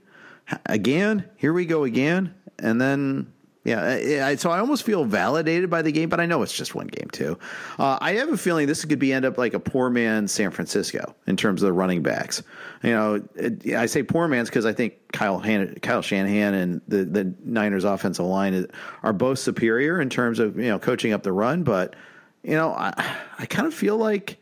[0.66, 1.24] Again?
[1.36, 2.34] Here we go again?
[2.62, 3.32] and then
[3.62, 6.74] yeah, I, so I almost feel validated by the game, but I know it's just
[6.74, 7.38] one game too.
[7.78, 10.50] Uh, I have a feeling this could be end up like a poor man San
[10.50, 12.42] Francisco in terms of the running backs.
[12.82, 16.80] You know, it, I say poor man's because I think Kyle Han- Kyle Shanahan and
[16.88, 18.66] the the Niners offensive line is,
[19.02, 21.94] are both superior in terms of you know coaching up the run, but
[22.42, 22.94] you know I
[23.38, 24.38] I kind of feel like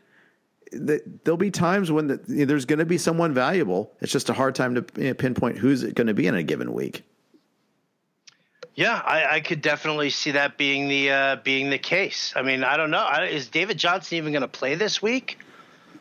[0.71, 3.91] that there'll be times when the, you know, there's going to be someone valuable.
[4.01, 6.35] It's just a hard time to you know, pinpoint who's it going to be in
[6.35, 7.03] a given week.
[8.75, 12.31] Yeah, I, I could definitely see that being the uh, being the case.
[12.35, 13.05] I mean, I don't know.
[13.29, 15.37] Is David Johnson even going to play this week?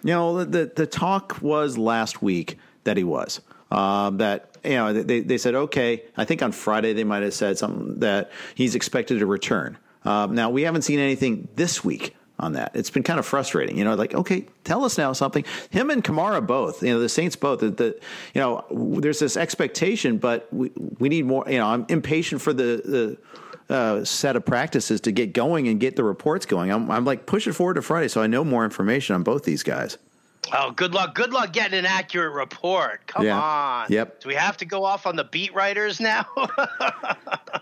[0.05, 3.41] You know, the the talk was last week that he was.
[3.71, 6.05] Um, that you know, they they said okay.
[6.17, 9.77] I think on Friday they might have said something that he's expected to return.
[10.05, 12.73] Um, now we haven't seen anything this week on that.
[12.75, 13.95] It's been kind of frustrating, you know.
[13.95, 15.45] Like, okay, tell us now something.
[15.71, 17.61] Him and Kamara both, you know, the Saints both.
[17.61, 18.01] The, the
[18.35, 18.65] you know,
[19.01, 21.45] there's this expectation, but we we need more.
[21.49, 23.19] You know, I'm impatient for the
[23.69, 26.73] the uh, set of practices to get going and get the reports going.
[26.73, 29.45] I'm, I'm like push it forward to Friday so I know more information on both
[29.45, 29.99] these guys.
[30.53, 31.15] Oh, good luck.
[31.15, 33.07] Good luck getting an accurate report.
[33.07, 33.41] Come Yeah.
[33.41, 33.87] on.
[33.91, 34.21] Yep.
[34.21, 36.27] Do we have to go off on the beat writers now?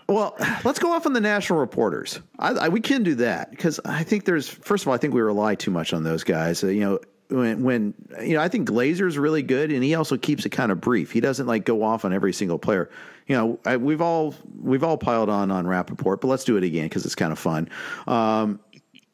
[0.09, 2.21] Well, let's go off on the national reporters.
[2.39, 5.13] I, I, we can do that because I think there's first of all, I think
[5.13, 6.63] we rely too much on those guys.
[6.63, 10.15] Uh, you know, when, when you know, I think Glazer's really good, and he also
[10.15, 11.11] keeps it kind of brief.
[11.11, 12.89] He doesn't like go off on every single player.
[13.27, 16.63] You know, I, we've all we've all piled on on Rappaport, but let's do it
[16.63, 17.67] again because it's kind of fun.
[18.07, 18.61] Um,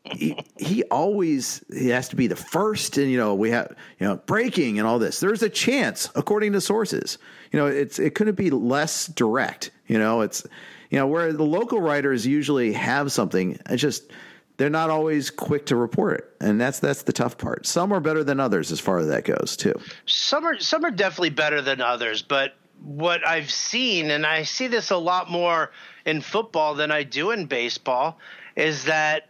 [0.04, 4.08] he, he always he has to be the first and you know we have you
[4.08, 5.20] know breaking and all this.
[5.20, 7.18] There's a chance according to sources.
[7.52, 10.22] You know it's it couldn't be less direct you know?
[10.22, 10.46] It's
[10.90, 14.12] you know where the local writers usually have something it's just
[14.58, 16.26] they're not always quick to report it.
[16.40, 17.66] And that's that's the tough part.
[17.66, 19.74] Some are better than others as far as that goes too.
[20.06, 24.68] Some are some are definitely better than others, but what I've seen, and I see
[24.68, 25.72] this a lot more
[26.06, 28.20] in football than I do in baseball,
[28.58, 29.30] is that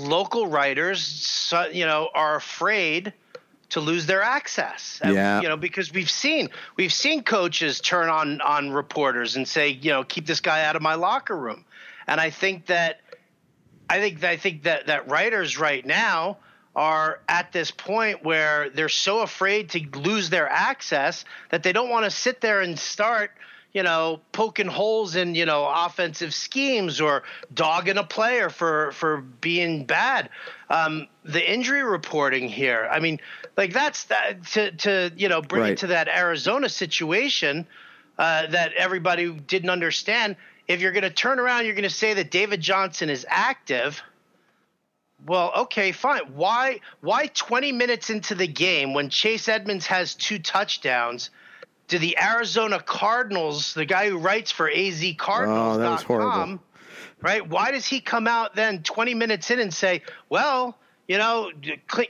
[0.00, 3.12] local writers, you know, are afraid
[3.70, 5.00] to lose their access.
[5.02, 5.40] And, Yeah.
[5.40, 9.90] You know, because we've seen we've seen coaches turn on on reporters and say, you
[9.90, 11.64] know, keep this guy out of my locker room.
[12.06, 13.00] And I think that
[13.88, 16.38] I think I think that that writers right now
[16.76, 21.88] are at this point where they're so afraid to lose their access that they don't
[21.88, 23.30] want to sit there and start
[23.74, 29.18] you know poking holes in you know offensive schemes or dogging a player for for
[29.20, 30.30] being bad
[30.70, 33.20] um, the injury reporting here i mean
[33.56, 35.72] like that's that to to you know bring Right.
[35.72, 37.66] it to that arizona situation
[38.16, 40.36] uh, that everybody didn't understand
[40.68, 44.00] if you're going to turn around you're going to say that david johnson is active
[45.26, 46.20] well, okay, fine.
[46.34, 51.30] Why why 20 minutes into the game when Chase Edmonds has two touchdowns
[51.88, 56.60] do the Arizona Cardinals, the guy who writes for Oh, azcardinals.com,
[57.20, 57.46] right?
[57.48, 60.78] Why does he come out then 20 minutes in and say, "Well,
[61.08, 61.50] you know,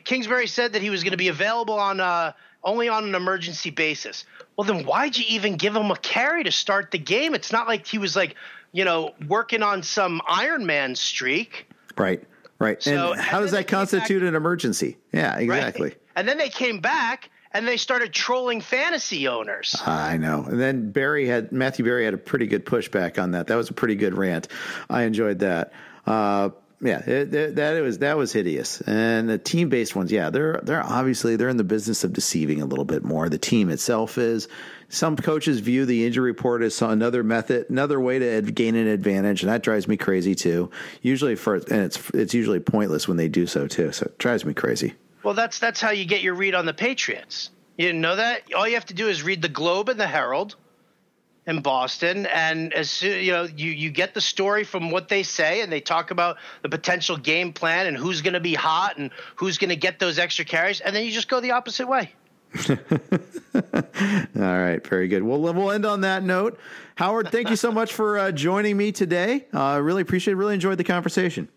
[0.04, 3.70] Kingsbury said that he was going to be available on uh, only on an emergency
[3.70, 4.24] basis."
[4.56, 7.34] Well, then why'd you even give him a carry to start the game?
[7.34, 8.36] It's not like he was like,
[8.70, 11.66] you know, working on some Iron Man streak.
[11.96, 12.22] right
[12.60, 15.42] right So- and how and does that constitute an emergency yeah Right?
[15.42, 19.74] exactly And then they came back and they started trolling fantasy owners.
[19.86, 20.44] I know.
[20.44, 23.46] And then Berry had Matthew Berry had a pretty good pushback on that.
[23.46, 24.48] That was a pretty good rant.
[24.90, 25.72] I enjoyed that.
[26.04, 26.50] Uh,
[26.80, 28.80] yeah, it, it- that was that was hideous.
[28.82, 32.60] And the team based ones, yeah, they're they're obviously they're in the business of deceiving
[32.60, 33.28] a little bit more.
[33.30, 34.48] The team itself is.
[34.90, 39.42] Some coaches view the injury report as another method, another way to gain an advantage,
[39.42, 40.70] and that drives me crazy too.
[41.02, 43.90] Usually, for and it's it's usually pointless when they do so too.
[43.90, 44.94] So it drives me crazy.
[45.24, 47.50] Well, that's that's how you get your read on the Patriots.
[47.78, 48.42] You didn't know that?
[48.54, 50.54] All you have to do is read the Globe and the Herald
[51.46, 55.22] in Boston, and as soon you know you you get the story from what they
[55.22, 58.98] say, and they talk about the potential game plan and who's going to be hot
[58.98, 61.88] and who's going to get those extra carries, and then you just go the opposite
[61.88, 62.12] way.
[62.68, 62.76] All
[64.34, 65.22] right, very good.
[65.22, 66.58] Well, we'll end on that note.
[66.96, 69.46] Howard, thank you so much for uh, joining me today.
[69.52, 70.36] I uh, really appreciate it.
[70.36, 71.48] Really enjoyed the conversation.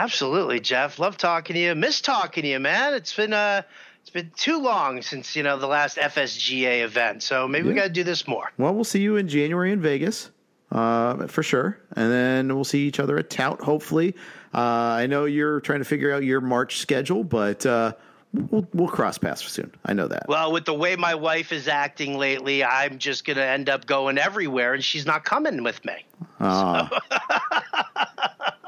[0.00, 0.98] Absolutely, Jeff.
[0.98, 1.74] Love talking to you.
[1.74, 2.94] Miss talking to you, man.
[2.94, 3.60] It's been uh
[4.00, 7.82] it's been too long since you know the last FSGA event, so maybe we got
[7.82, 8.50] to do this more.
[8.56, 10.30] Well, we'll see you in January in Vegas,
[10.72, 13.60] uh, for sure, and then we'll see each other at Tout.
[13.60, 14.16] Hopefully,
[14.54, 17.92] uh, I know you're trying to figure out your March schedule, but uh,
[18.32, 19.70] we'll we'll cross paths soon.
[19.84, 20.24] I know that.
[20.28, 23.84] Well, with the way my wife is acting lately, I'm just going to end up
[23.84, 26.06] going everywhere, and she's not coming with me.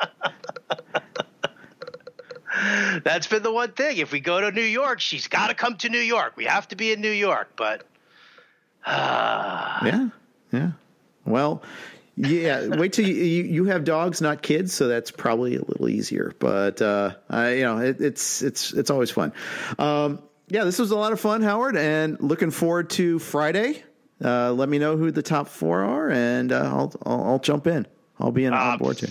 [3.04, 3.98] That's been the one thing.
[3.98, 6.36] If we go to New York, she's got to come to New York.
[6.36, 7.86] We have to be in New York, but
[8.86, 10.08] Yeah,
[10.52, 10.72] yeah.
[11.24, 11.62] Well,
[12.16, 12.66] yeah.
[12.68, 16.34] Wait till you, you you have dogs, not kids, so that's probably a little easier.
[16.38, 19.32] But uh, I, you know, it, it's it's it's always fun.
[19.78, 23.82] Um, yeah, this was a lot of fun, Howard, and looking forward to Friday.
[24.22, 27.66] Uh, let me know who the top four are, and uh, I'll, I'll I'll jump
[27.66, 27.86] in.
[28.18, 29.08] I'll be in on board too.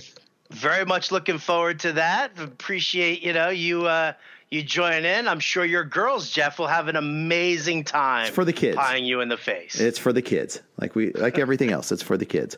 [0.61, 2.39] Very much looking forward to that.
[2.39, 4.13] Appreciate you know you uh,
[4.49, 5.27] You join in.
[5.29, 8.27] I'm sure your girls, Jeff, will have an amazing time.
[8.27, 8.77] It's for the kids.
[8.77, 9.79] Pieing you in the face.
[9.79, 11.91] It's for the kids, like we like everything else.
[11.91, 12.57] It's for the kids.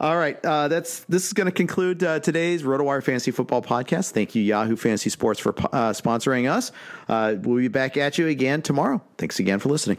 [0.00, 4.12] All right, uh, that's this is going to conclude uh, today's RotoWire Fantasy Football podcast.
[4.12, 6.72] Thank you, Yahoo Fantasy Sports, for uh, sponsoring us.
[7.08, 9.02] Uh, we'll be back at you again tomorrow.
[9.18, 9.98] Thanks again for listening.